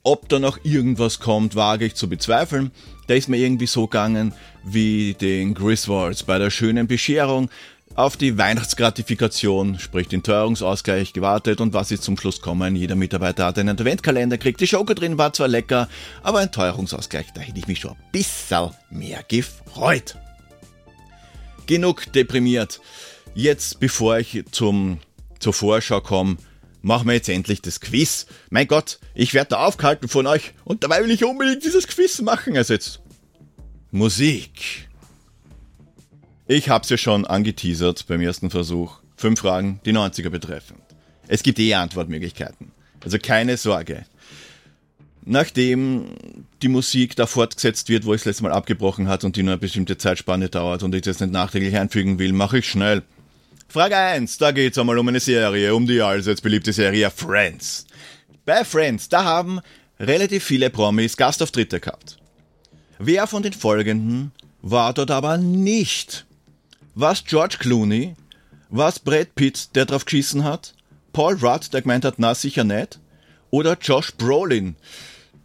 [0.04, 2.72] ob da noch irgendwas kommt, wage ich zu bezweifeln.
[3.08, 4.34] Da ist mir irgendwie so gegangen
[4.64, 7.50] wie den Griswolds bei der schönen Bescherung
[7.96, 12.76] auf die Weihnachtsgratifikation, sprich den Teuerungsausgleich, gewartet und was ist zum Schluss kommen?
[12.76, 14.62] Jeder Mitarbeiter hat einen Adventkalender gekriegt.
[14.62, 15.90] Die Schoko drin war zwar lecker,
[16.24, 20.16] aber ein Teuerungsausgleich, da hätte ich mich schon ein bisschen mehr gefreut.
[21.66, 22.80] Genug deprimiert.
[23.36, 25.00] Jetzt, bevor ich zum,
[25.40, 26.38] zur Vorschau komme,
[26.82, 28.26] machen wir jetzt endlich das Quiz.
[28.50, 32.22] Mein Gott, ich werde da aufgehalten von euch und dabei will ich unbedingt dieses Quiz
[32.22, 32.56] machen.
[32.58, 33.02] Also jetzt
[33.92, 34.88] Musik.
[36.48, 39.00] Ich hab's ja schon angeteasert beim ersten Versuch.
[39.16, 40.82] Fünf Fragen, die 90er betreffend.
[41.28, 42.72] Es gibt eh Antwortmöglichkeiten.
[43.04, 44.06] Also keine Sorge.
[45.26, 46.06] Nachdem
[46.62, 49.54] die Musik da fortgesetzt wird, wo ich das letzte Mal abgebrochen hat und die nur
[49.54, 53.04] eine bestimmte Zeitspanne dauert und ich das nicht nachträglich einfügen will, mache ich schnell.
[53.72, 57.86] Frage 1, da geht's einmal um eine Serie, um die allseits beliebte Serie Friends.
[58.44, 59.60] Bei Friends, da haben
[60.00, 62.18] relativ viele Promis Gastauftritte gehabt.
[62.98, 64.32] Wer von den folgenden
[64.64, 66.26] war dort aber nicht?
[66.96, 68.16] Was George Clooney?
[68.70, 70.74] Was Brad Pitt, der drauf geschissen hat?
[71.14, 73.00] Paul Rudd, der gemeint hat, na sicher nicht?
[73.52, 74.78] Oder Josh Brolin,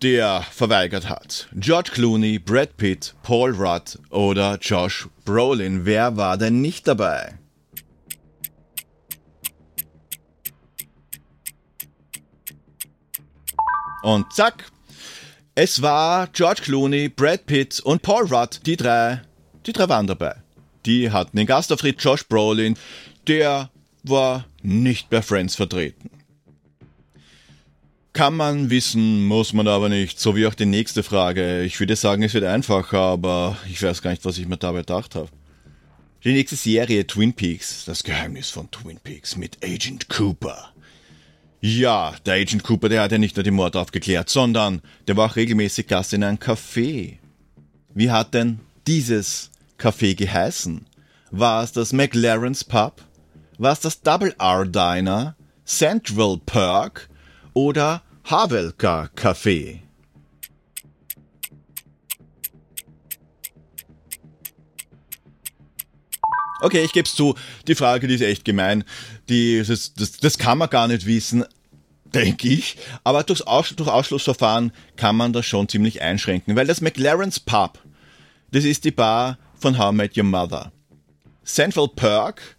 [0.00, 1.46] der verweigert hat?
[1.56, 5.84] George Clooney, Brad Pitt, Paul Rudd oder Josh Brolin?
[5.84, 7.34] Wer war denn nicht dabei?
[14.04, 14.70] Und zack.
[15.54, 19.22] Es war George Clooney, Brad Pitt und Paul Rudd, die drei,
[19.64, 20.34] die drei waren dabei.
[20.84, 22.76] Die hatten den Gastauftritt Josh Brolin,
[23.26, 23.70] der
[24.02, 26.10] war nicht bei Friends vertreten.
[28.12, 31.62] Kann man wissen, muss man aber nicht, so wie auch die nächste Frage.
[31.62, 34.80] Ich würde sagen, es wird einfacher, aber ich weiß gar nicht, was ich mir dabei
[34.80, 35.30] gedacht habe.
[36.24, 40.73] Die nächste Serie Twin Peaks, das Geheimnis von Twin Peaks mit Agent Cooper.
[41.66, 45.31] Ja, der Agent Cooper, der hat ja nicht nur den Mord aufgeklärt, sondern der war
[45.31, 47.16] auch regelmäßig Gast in einem Café.
[47.94, 50.85] Wie hat denn dieses Café geheißen?
[51.31, 53.00] War es das McLaren's Pub?
[53.57, 55.37] War es das Double R Diner?
[55.64, 57.09] Central Perk?
[57.55, 59.81] Oder Havelka Café?
[66.61, 67.35] Okay, ich gebe es zu,
[67.68, 68.85] die Frage, die ist echt gemein.
[69.28, 71.44] Die, das, das, das kann man gar nicht wissen,
[72.04, 72.76] denke ich.
[73.04, 77.78] Aber durchs Aus, durch Ausschlussverfahren kann man das schon ziemlich einschränken, weil das McLaren's Pub,
[78.52, 80.72] das ist die Bar von How I Met Your Mother.
[81.44, 82.56] Central Perk,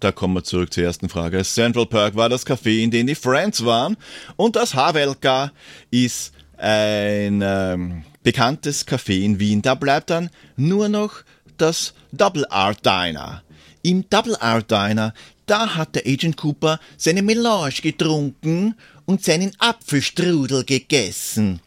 [0.00, 1.42] da kommen wir zurück zur ersten Frage.
[1.44, 3.96] Central Perk war das Café, in dem die Friends waren.
[4.36, 5.52] Und das Havelka
[5.90, 9.62] ist ein ähm, bekanntes Café in Wien.
[9.62, 11.22] Da bleibt dann nur noch
[11.56, 13.42] das Double R Diner.
[13.82, 15.14] Im Double R Diner,
[15.46, 21.60] da hat der Agent Cooper seine Melange getrunken und seinen Apfelstrudel gegessen.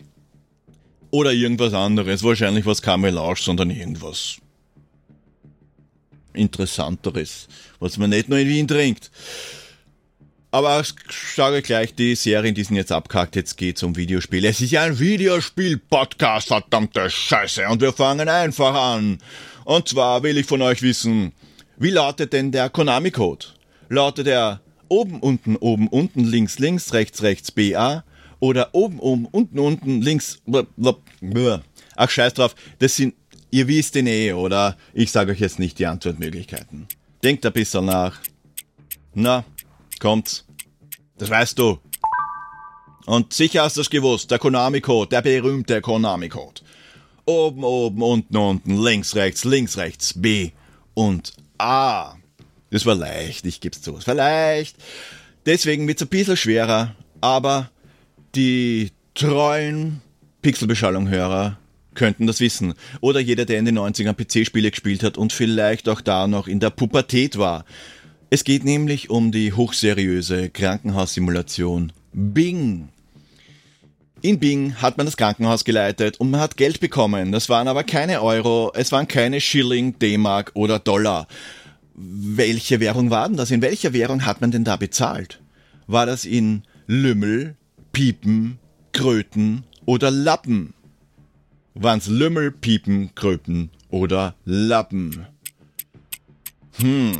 [1.11, 4.37] Oder irgendwas anderes, wahrscheinlich was kein Melange, sondern irgendwas
[6.33, 7.47] Interessanteres,
[7.79, 9.09] was man nicht nur in Wien trinkt.
[10.51, 10.93] Aber ich
[11.35, 14.47] sage gleich, die Serien, die sind jetzt abgehakt, jetzt geht's um Videospiele.
[14.47, 17.67] Es ist ja ein Videospiel-Podcast, verdammte Scheiße.
[17.67, 19.19] Und wir fangen einfach an.
[19.65, 21.33] Und zwar will ich von euch wissen,
[21.77, 23.45] wie lautet denn der Konami-Code?
[23.89, 28.03] Lautet er oben, unten, oben, unten, links, links, rechts, rechts, BA?
[28.39, 30.41] Oder oben, oben, unten, unten, links,
[31.95, 33.15] ach scheiß drauf, das sind,
[33.49, 34.77] ihr wisst den eh, oder?
[34.93, 36.87] Ich sage euch jetzt nicht die Antwortmöglichkeiten.
[37.23, 38.19] Denkt ein bisschen nach.
[39.15, 39.43] Na,
[39.99, 40.45] kommt's.
[41.17, 41.79] Das weißt du.
[43.07, 46.61] Und sicher hast du es gewusst, der Konami-Code, der berühmte Konami-Code.
[47.25, 50.51] Oben, oben, unten, unten, links, rechts, links, rechts, B
[50.93, 52.16] und A.
[52.69, 53.97] Das war leicht, ich geb's zu.
[53.97, 54.75] Es war leicht.
[55.45, 57.69] Deswegen wird's ein bisschen schwerer, aber
[58.35, 60.01] die treuen
[60.41, 61.57] Pixelbeschallung-Hörer
[61.95, 62.73] könnten das wissen.
[63.01, 66.59] Oder jeder, der in den 90ern PC-Spiele gespielt hat und vielleicht auch da noch in
[66.59, 67.65] der Pubertät war.
[68.29, 72.89] Es geht nämlich um die hochseriöse Krankenhaussimulation Bing.
[74.21, 77.31] In Bing hat man das Krankenhaus geleitet und man hat Geld bekommen.
[77.31, 81.27] Das waren aber keine Euro, es waren keine Schilling, D-Mark oder Dollar.
[81.99, 83.49] Welche Währung war denn das?
[83.49, 85.41] In welcher Währung hat man denn da bezahlt?
[85.87, 87.55] War das in Lümmel,
[87.91, 88.59] Piepen,
[88.93, 90.75] Kröten oder Lappen?
[91.73, 95.25] Waren's Lümmel, Piepen, Kröten oder Lappen?
[96.77, 97.13] Hm.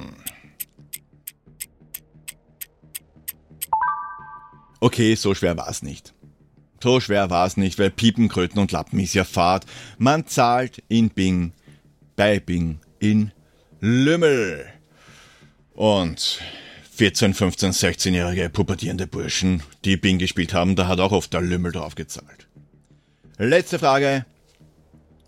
[4.79, 6.13] Okay, so schwer war's nicht.
[6.83, 9.65] So schwer war's nicht, weil Piepen, Kröten und Lappen ist ja Fahrt.
[9.97, 11.53] Man zahlt in Bing,
[12.15, 13.31] bei Bing, in
[13.79, 14.65] Lümmel.
[15.73, 16.41] Und
[16.93, 21.71] 14, 15, 16-jährige pubertierende Burschen, die Bing gespielt haben, da hat auch oft der Lümmel
[21.71, 22.47] drauf gezahlt.
[23.37, 24.25] Letzte Frage.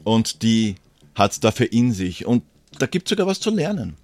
[0.03, 0.75] Und die
[1.13, 2.25] hat's dafür in sich.
[2.25, 2.43] Und
[2.79, 3.95] da gibt's sogar was zu lernen.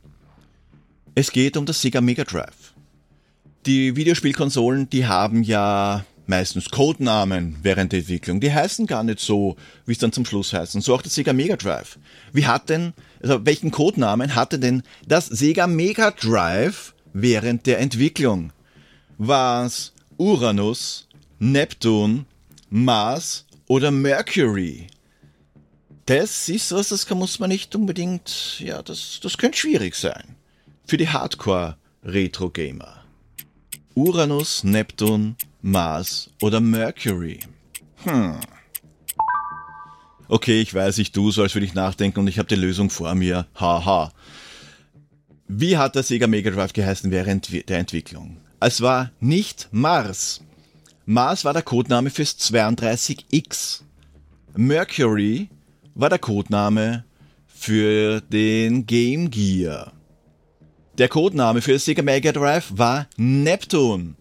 [1.15, 2.73] Es geht um das Sega Mega Drive.
[3.65, 8.39] Die Videospielkonsolen, die haben ja meistens Codenamen während der Entwicklung.
[8.39, 10.81] Die heißen gar nicht so, wie es dann zum Schluss heißen.
[10.81, 11.99] So auch das Sega Mega Drive.
[12.33, 18.51] Wie hat denn, also welchen Codenamen hatte denn das Sega Mega Drive während der Entwicklung?
[19.17, 21.07] War es Uranus,
[21.39, 22.25] Neptun,
[22.69, 24.87] Mars oder Mercury?
[26.05, 30.35] Das ist was, das muss man nicht unbedingt, ja, das, das könnte schwierig sein
[30.85, 33.03] für die Hardcore-Retro-Gamer.
[33.95, 37.39] Uranus, Neptun, Mars oder Mercury?
[38.03, 38.35] Hm.
[40.27, 42.91] Okay, ich weiß, ich tu so, als würde ich nachdenken und ich habe die Lösung
[42.91, 43.47] vor mir.
[43.59, 44.11] Haha.
[45.47, 48.37] Wie hat der Sega Mega Drive geheißen während der Entwicklung?
[48.59, 50.41] Es war nicht Mars.
[51.07, 53.81] Mars war der Codename fürs 32X.
[54.55, 55.49] Mercury
[55.95, 57.05] war der Codename
[57.47, 59.93] für den Game Gear.
[60.99, 64.15] Der Codename für Sega Mega Drive war Neptun.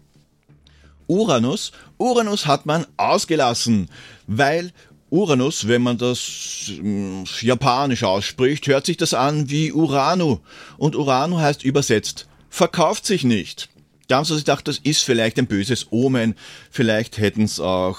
[1.07, 3.89] Uranus, Uranus hat man ausgelassen,
[4.27, 4.71] weil
[5.09, 10.39] Uranus, wenn man das äh, japanisch ausspricht, hört sich das an wie Uranu.
[10.77, 13.69] Und Uranu heißt übersetzt, verkauft sich nicht.
[14.07, 16.35] Da haben sie sich gedacht, das ist vielleicht ein böses Omen.
[16.69, 17.97] Vielleicht hätten es auch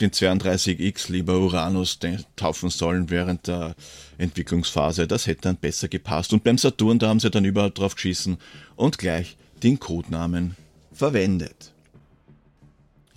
[0.00, 1.98] den 32X lieber Uranus
[2.36, 3.74] taufen sollen während der
[4.18, 5.06] Entwicklungsphase.
[5.06, 6.32] Das hätte dann besser gepasst.
[6.32, 8.38] Und beim Saturn, da haben sie dann überall drauf geschissen
[8.76, 10.56] und gleich den Codenamen
[10.92, 11.72] verwendet.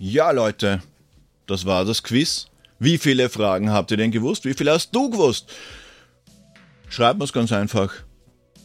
[0.02, 0.80] Ja, Leute,
[1.46, 2.46] das war das Quiz.
[2.78, 4.46] Wie viele Fragen habt ihr denn gewusst?
[4.46, 5.52] Wie viele hast du gewusst?
[6.88, 7.92] Schreibt mir's ganz einfach.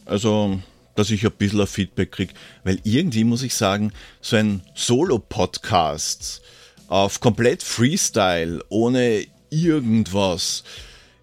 [0.06, 0.58] Also,
[0.94, 2.32] dass ich ein bisschen Feedback krieg,
[2.64, 6.40] weil irgendwie muss ich sagen, so ein Solo-Podcast,
[6.88, 10.64] auf komplett Freestyle, ohne irgendwas,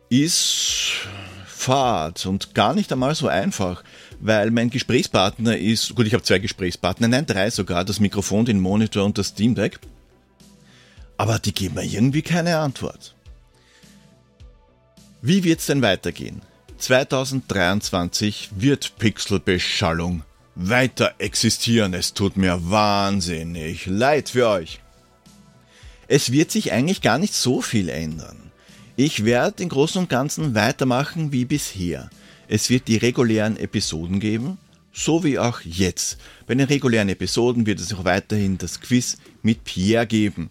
[0.09, 1.07] ist
[1.47, 3.83] fad und gar nicht einmal so einfach,
[4.19, 8.59] weil mein Gesprächspartner ist, gut, ich habe zwei Gesprächspartner, nein, drei sogar, das Mikrofon, den
[8.59, 9.79] Monitor und das Steam Deck,
[11.17, 13.15] aber die geben mir irgendwie keine Antwort.
[15.21, 16.41] Wie wird's denn weitergehen?
[16.77, 20.23] 2023 wird Pixelbeschallung
[20.55, 21.93] weiter existieren.
[21.93, 24.79] Es tut mir wahnsinnig leid für euch.
[26.07, 28.51] Es wird sich eigentlich gar nicht so viel ändern.
[28.95, 32.09] Ich werde im Großen und Ganzen weitermachen wie bisher.
[32.47, 34.57] Es wird die regulären Episoden geben,
[34.91, 36.17] so wie auch jetzt.
[36.45, 40.49] Bei den regulären Episoden wird es auch weiterhin das Quiz mit Pierre geben.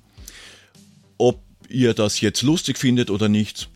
[1.73, 3.69] Ihr das jetzt lustig findet oder nicht,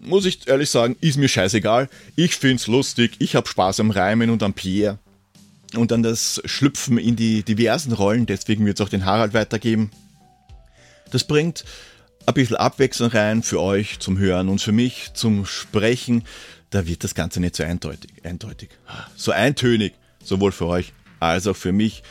[0.00, 1.88] muss ich ehrlich sagen, ist mir scheißegal.
[2.16, 4.98] Ich find's lustig, ich hab Spaß am Reimen und am Pierre.
[5.74, 9.90] Und an das Schlüpfen in die diversen Rollen, deswegen wird es auch den Harald weitergeben.
[11.10, 11.64] Das bringt
[12.24, 16.24] ein bisschen Abwechslung rein für euch zum Hören und für mich zum Sprechen.
[16.70, 18.70] Da wird das Ganze nicht so eindeutig, eindeutig,
[19.16, 22.02] so eintönig, sowohl für euch als auch für mich.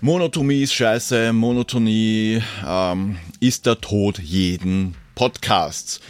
[0.00, 6.00] Monotomie ist scheiße, Monotonie ähm, ist der Tod jeden Podcasts.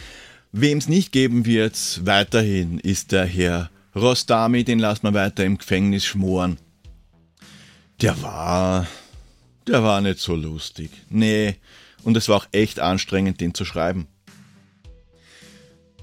[0.51, 5.57] Wem es nicht geben wird, weiterhin ist der Herr Rostami, den lassen wir weiter im
[5.57, 6.59] Gefängnis schmoren.
[7.99, 8.85] Der war,
[9.65, 10.91] der war nicht so lustig.
[11.09, 11.55] Nee,
[12.03, 14.07] und es war auch echt anstrengend, den zu schreiben.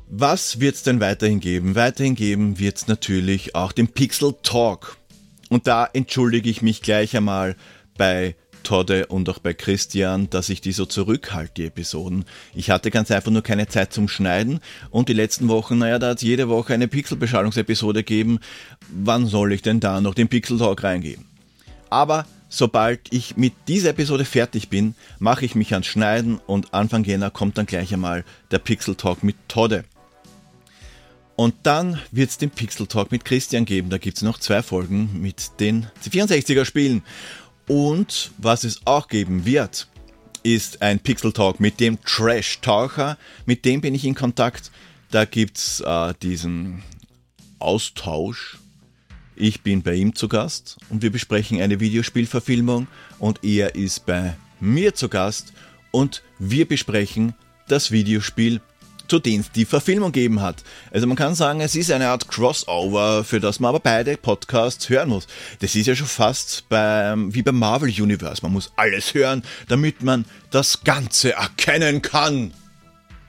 [0.09, 1.77] Was wird es denn weiterhin geben?
[1.77, 4.96] Weiterhin geben wird es natürlich auch den Pixel Talk.
[5.49, 7.57] Und da entschuldige ich mich gleich einmal
[7.97, 12.25] bei Todde und auch bei Christian, dass ich die so zurückhalte, die Episoden.
[12.55, 16.09] Ich hatte ganz einfach nur keine Zeit zum Schneiden und die letzten Wochen, naja, da
[16.11, 18.41] hat es jede Woche eine Pixelbeschallungsepisode gegeben.
[18.89, 21.27] Wann soll ich denn da noch den Pixel Talk reingeben?
[21.91, 27.05] Aber Sobald ich mit dieser Episode fertig bin, mache ich mich ans Schneiden und Anfang
[27.05, 29.85] Jänner kommt dann gleich einmal der Pixel Talk mit Todde.
[31.35, 33.91] Und dann wird es den Pixel Talk mit Christian geben.
[33.91, 37.03] Da gibt es noch zwei Folgen mit den C64er Spielen.
[37.69, 39.89] Und was es auch geben wird,
[40.43, 43.19] ist ein Pixel Talk mit dem Trash Taucher.
[43.45, 44.71] Mit dem bin ich in Kontakt.
[45.11, 46.83] Da gibt es äh, diesen
[47.59, 48.59] Austausch
[49.37, 52.87] ich bin bei ihm zu Gast und wir besprechen eine Videospielverfilmung
[53.19, 55.53] und er ist bei mir zu Gast
[55.91, 57.35] und wir besprechen
[57.69, 58.62] das Videospiel,
[59.09, 60.63] zu dem es die Verfilmung gegeben hat.
[60.91, 64.89] Also man kann sagen, es ist eine Art Crossover, für das man aber beide Podcasts
[64.89, 65.27] hören muss.
[65.61, 68.43] Das ist ja schon fast beim, wie beim Marvel Universe.
[68.43, 72.53] Man muss alles hören, damit man das Ganze erkennen kann.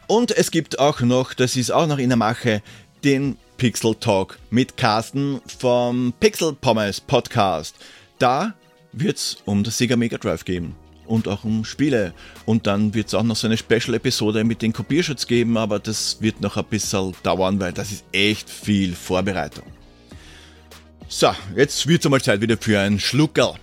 [0.08, 2.62] Und es gibt auch noch, das ist auch noch in der Mache,
[3.04, 7.76] den Pixel Talk mit Carsten vom Pixel Pommes Podcast.
[8.20, 8.54] Da
[8.94, 12.14] wird es um das Sega Mega Drive gehen und auch um Spiele.
[12.46, 16.22] Und dann wird es auch noch so eine Special-Episode mit den Kopierschutz geben, aber das
[16.22, 19.66] wird noch ein bisschen dauern, weil das ist echt viel Vorbereitung.
[21.08, 23.56] So, jetzt wird es einmal Zeit wieder für einen Schluckerl.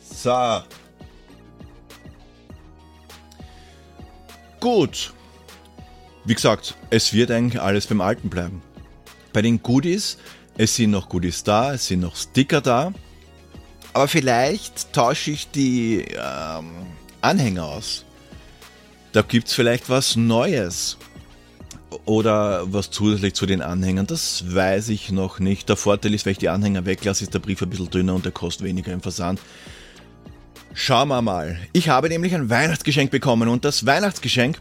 [0.00, 0.62] So.
[4.60, 5.12] Gut.
[6.24, 8.62] Wie gesagt, es wird eigentlich alles beim Alten bleiben.
[9.32, 10.18] Bei den Goodies,
[10.58, 12.92] es sind noch Goodies da, es sind noch Sticker da.
[13.92, 16.70] Aber vielleicht tausche ich die ähm,
[17.20, 18.04] Anhänger aus.
[19.12, 20.96] Da gibt es vielleicht was Neues.
[22.04, 25.68] Oder was zusätzlich zu den Anhängern, das weiß ich noch nicht.
[25.68, 28.24] Der Vorteil ist, wenn ich die Anhänger weglasse, ist der Brief ein bisschen dünner und
[28.24, 29.40] der kostet weniger im Versand.
[30.72, 31.58] Schauen wir mal.
[31.72, 34.60] Ich habe nämlich ein Weihnachtsgeschenk bekommen und das Weihnachtsgeschenk,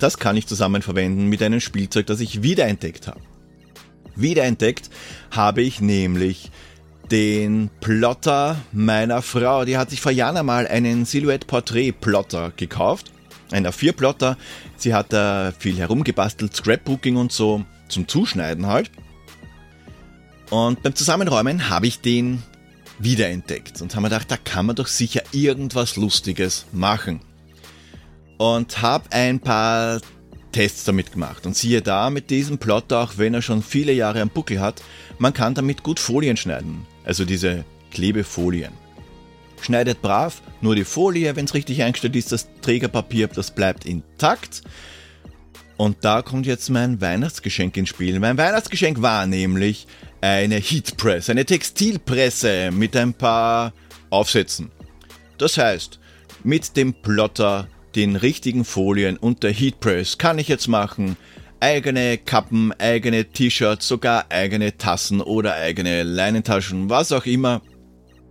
[0.00, 3.20] das kann ich zusammen verwenden mit einem Spielzeug, das ich wiederentdeckt habe.
[4.16, 4.90] Wiederentdeckt
[5.30, 6.50] habe ich nämlich
[7.10, 9.64] den Plotter meiner Frau.
[9.64, 13.12] Die hat sich vor Jahren einmal einen Silhouette-Portrait-Plotter gekauft.
[13.50, 14.36] Ein A4-Plotter.
[14.76, 18.90] Sie hat da viel herumgebastelt, Scrapbooking und so zum Zuschneiden halt.
[20.50, 22.42] Und beim Zusammenräumen habe ich den
[22.98, 27.20] wiederentdeckt und haben mir gedacht, da kann man doch sicher irgendwas Lustiges machen.
[28.38, 30.00] Und habe ein paar
[30.54, 31.44] Tests damit gemacht.
[31.44, 34.82] Und siehe da, mit diesem Plotter, auch wenn er schon viele Jahre am Buckel hat,
[35.18, 38.72] man kann damit gut Folien schneiden also diese Klebefolien.
[39.60, 44.62] Schneidet brav nur die Folie, wenn es richtig eingestellt ist, das Trägerpapier, das bleibt intakt.
[45.76, 48.18] Und da kommt jetzt mein Weihnachtsgeschenk ins Spiel.
[48.20, 49.86] Mein Weihnachtsgeschenk war nämlich
[50.20, 53.72] eine Heatpress, eine Textilpresse mit ein paar
[54.10, 54.70] Aufsätzen.
[55.38, 55.98] Das heißt,
[56.44, 61.16] mit dem Plotter, den richtigen Folien und der Heatpress kann ich jetzt machen
[61.64, 67.62] eigene Kappen, eigene T-Shirts, sogar eigene Tassen oder eigene Leinentaschen, was auch immer.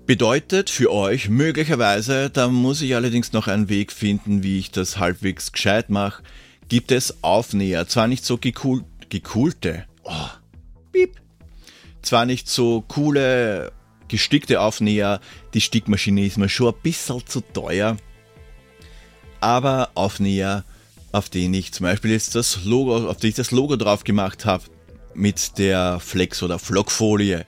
[0.05, 4.99] Bedeutet für euch möglicherweise, da muss ich allerdings noch einen Weg finden, wie ich das
[4.99, 6.22] halbwegs gescheit mache,
[6.70, 7.88] gibt es Aufnäher.
[7.88, 10.30] Zwar nicht so gekul gekulte, oh,
[10.91, 11.16] piep.
[12.03, 13.72] Zwar nicht so coole
[14.09, 15.22] gestickte Aufnäher,
[15.55, 17.97] die Stickmaschine ist mir schon ein bisschen zu teuer,
[19.43, 20.63] aber Aufnäher
[21.13, 24.45] auf den ich zum Beispiel jetzt das Logo, auf die ich das Logo drauf gemacht
[24.45, 24.63] habe,
[25.13, 27.45] mit der Flex- oder Flockfolie.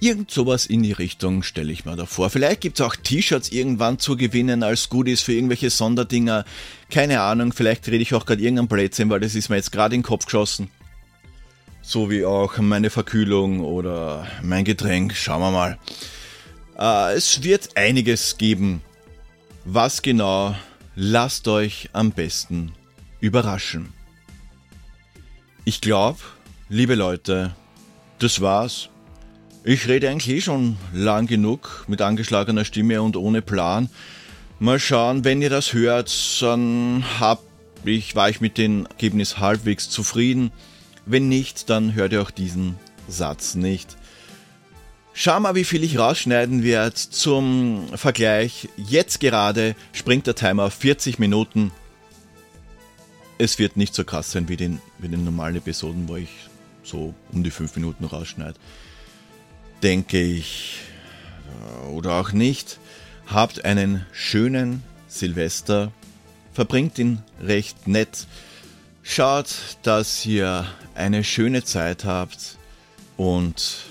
[0.00, 2.28] Irgend sowas in die Richtung stelle ich mir da vor.
[2.28, 6.44] Vielleicht gibt es auch T-Shirts irgendwann zu gewinnen als Goodies für irgendwelche Sonderdinger.
[6.90, 9.94] Keine Ahnung, vielleicht rede ich auch gerade irgendein Blödsinn, weil das ist mir jetzt gerade
[9.94, 10.68] in den Kopf geschossen.
[11.82, 15.14] So wie auch meine Verkühlung oder mein Getränk.
[15.14, 15.78] Schauen wir mal.
[16.76, 18.82] Äh, es wird einiges geben.
[19.64, 20.56] Was genau,
[20.96, 22.72] lasst euch am besten
[23.20, 23.92] überraschen.
[25.64, 26.20] Ich glaube,
[26.68, 27.54] liebe Leute,
[28.18, 28.90] das war's.
[29.64, 33.88] Ich rede eigentlich eh schon lang genug mit angeschlagener Stimme und ohne Plan.
[34.58, 37.42] Mal schauen, wenn ihr das hört, dann hab
[37.84, 40.52] ich, war ich mit dem Ergebnis halbwegs zufrieden.
[41.06, 42.76] Wenn nicht, dann hört ihr auch diesen
[43.08, 43.96] Satz nicht.
[45.14, 46.94] Schau mal, wie viel ich rausschneiden werde.
[46.94, 51.70] Zum Vergleich, jetzt gerade springt der Timer auf 40 Minuten
[53.38, 56.30] es wird nicht so krass sein wie den, wie den normalen Episoden, wo ich
[56.82, 58.58] so um die 5 Minuten rausschneide.
[59.82, 60.78] Denke ich.
[61.92, 62.78] Oder auch nicht.
[63.26, 65.92] Habt einen schönen Silvester.
[66.52, 68.26] Verbringt ihn recht nett.
[69.02, 72.56] Schaut, dass ihr eine schöne Zeit habt.
[73.16, 73.84] Und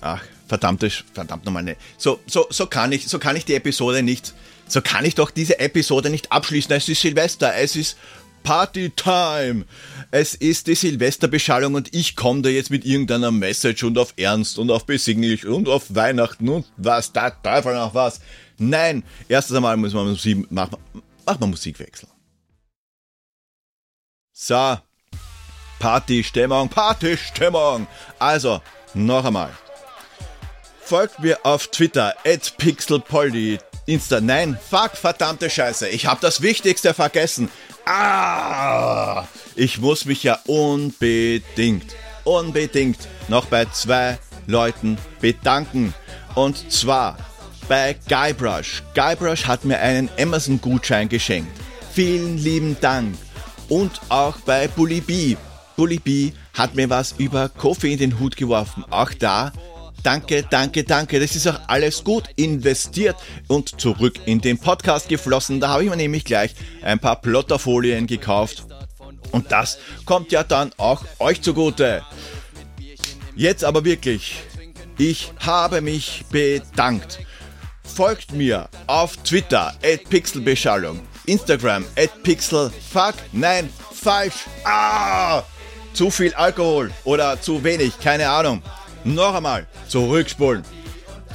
[0.00, 1.76] ach, verdammte, verdammt nochmal ne.
[1.98, 4.34] So, so, so kann ich, so kann ich die Episode nicht,
[4.68, 6.72] so kann ich doch diese Episode nicht abschließen.
[6.72, 7.96] Es ist Silvester, es ist
[8.42, 9.64] Party-Time!
[10.10, 14.58] Es ist die Silvesterbeschallung und ich komme da jetzt mit irgendeiner Message und auf Ernst
[14.58, 18.20] und auf Besinnlich und auf Weihnachten und was, da Teufel noch was.
[18.58, 20.76] Nein, erstes einmal muss man Musik, machen
[21.26, 22.08] mach mal Musikwechsel.
[24.32, 24.78] So,
[25.78, 27.86] Partystimmung, Partystimmung.
[28.18, 28.60] Also,
[28.94, 29.50] noch einmal.
[30.86, 36.92] Folgt mir auf Twitter, at pixelpoldi, Insta, nein, fuck, verdammte Scheiße, ich habe das Wichtigste
[36.92, 37.48] vergessen.
[37.86, 39.24] Ah,
[39.56, 45.94] ich muss mich ja unbedingt, unbedingt noch bei zwei Leuten bedanken.
[46.34, 47.16] Und zwar
[47.68, 48.82] bei Guybrush.
[48.94, 51.52] Guybrush hat mir einen Amazon-Gutschein geschenkt.
[51.92, 53.16] Vielen lieben Dank.
[53.68, 55.36] Und auch bei Bully B.
[55.76, 58.84] Bully B hat mir was über Kofi in den Hut geworfen.
[58.90, 59.52] Auch da
[60.04, 61.18] Danke, danke, danke.
[61.18, 63.16] Das ist auch alles gut investiert
[63.48, 65.60] und zurück in den Podcast geflossen.
[65.60, 68.66] Da habe ich mir nämlich gleich ein paar Plotterfolien gekauft.
[69.32, 72.02] Und das kommt ja dann auch euch zugute.
[73.34, 74.42] Jetzt aber wirklich.
[74.98, 77.20] Ich habe mich bedankt.
[77.82, 85.42] Folgt mir auf Twitter at Pixelbeschallung, Instagram at Pixelfuck, nein, falsch, ah,
[85.94, 88.62] zu viel Alkohol oder zu wenig, keine Ahnung.
[89.04, 90.64] Noch einmal, zurückspulen.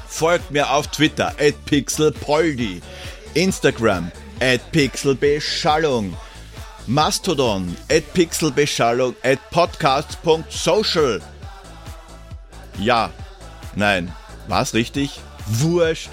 [0.08, 2.82] Folgt mir auf Twitter at pixelpoldi,
[3.36, 6.18] Instagram at pixelbeschallung,
[6.88, 11.22] Mastodon at pixelbeschallung at podcast.social.
[12.80, 13.12] Ja,
[13.76, 14.12] nein,
[14.48, 15.20] war's richtig?
[15.46, 16.10] Wurscht.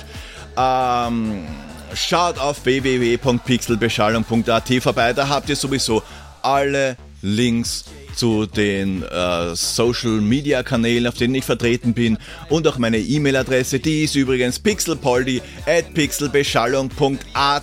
[0.58, 1.46] Ähm,
[1.94, 6.02] schaut auf www.pixelbeschallung.at vorbei, da habt ihr sowieso
[6.42, 7.86] alle Links
[8.16, 13.78] zu den äh, Social Media Kanälen, auf denen ich vertreten bin und auch meine E-Mail-Adresse,
[13.78, 17.62] die ist übrigens pixelpoldi at pixelbeschallung.at.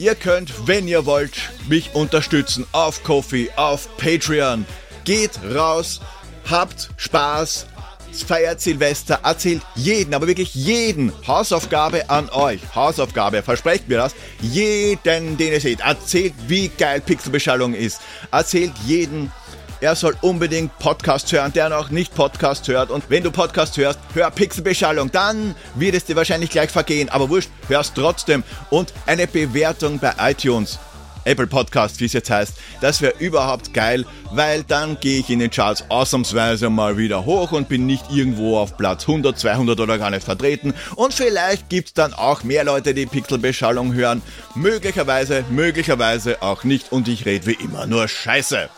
[0.00, 4.64] Ihr könnt, wenn ihr wollt, mich unterstützen auf Kofi, auf Patreon.
[5.04, 6.00] Geht raus,
[6.48, 7.66] habt Spaß,
[8.12, 12.60] feiert Silvester, erzählt jeden, aber wirklich jeden Hausaufgabe an euch.
[12.74, 14.14] Hausaufgabe, versprecht mir das.
[14.40, 18.00] Jeden, den ihr seht, erzählt, wie geil Pixelbeschallung ist.
[18.30, 19.32] Erzählt jeden,
[19.80, 22.90] er soll unbedingt Podcast hören, der noch nicht Podcast hört.
[22.90, 25.12] Und wenn du Podcast hörst, hör Pixelbeschallung.
[25.12, 27.08] Dann wird es dir wahrscheinlich gleich vergehen.
[27.08, 28.42] Aber wurscht, hörst trotzdem.
[28.70, 30.80] Und eine Bewertung bei iTunes.
[31.28, 32.54] Apple Podcast, wie es jetzt heißt.
[32.80, 37.52] Das wäre überhaupt geil, weil dann gehe ich in den Charts ausnahmsweise mal wieder hoch
[37.52, 40.74] und bin nicht irgendwo auf Platz 100, 200 oder gar nicht vertreten.
[40.96, 44.22] Und vielleicht gibt es dann auch mehr Leute, die Pixelbeschallung hören.
[44.54, 46.92] Möglicherweise, möglicherweise auch nicht.
[46.92, 48.68] Und ich rede wie immer nur Scheiße.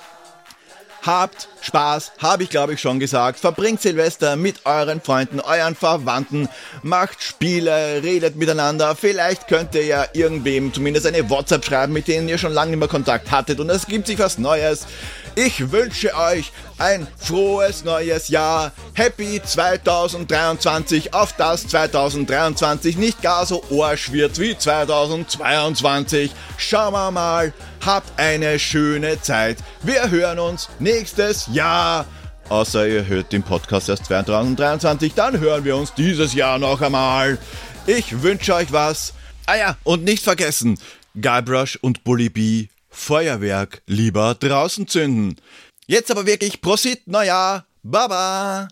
[1.02, 3.40] Habt Spaß, habe ich glaube ich schon gesagt.
[3.40, 6.48] Verbringt Silvester mit euren Freunden, euren Verwandten,
[6.82, 8.94] macht Spiele, redet miteinander.
[8.94, 12.80] Vielleicht könnt ihr ja irgendwem zumindest eine WhatsApp schreiben, mit denen ihr schon lange nicht
[12.80, 14.86] mehr Kontakt hattet und es gibt sich was Neues.
[15.36, 18.72] Ich wünsche euch ein frohes neues Jahr.
[18.94, 26.32] Happy 2023, auf das 2023 nicht gar so arsch wird wie 2022.
[26.56, 27.52] Schauen wir mal.
[27.84, 29.58] Habt eine schöne Zeit.
[29.82, 32.06] Wir hören uns nächstes Jahr.
[32.48, 37.38] Außer ihr hört den Podcast erst 2023, dann hören wir uns dieses Jahr noch einmal.
[37.86, 39.14] Ich wünsche euch was.
[39.46, 40.78] Ah ja, und nicht vergessen,
[41.20, 45.36] Guybrush und Bully Bee Feuerwerk lieber draußen zünden.
[45.90, 48.68] Jetzt aber wirklich Prosit, Neujahr, Baba!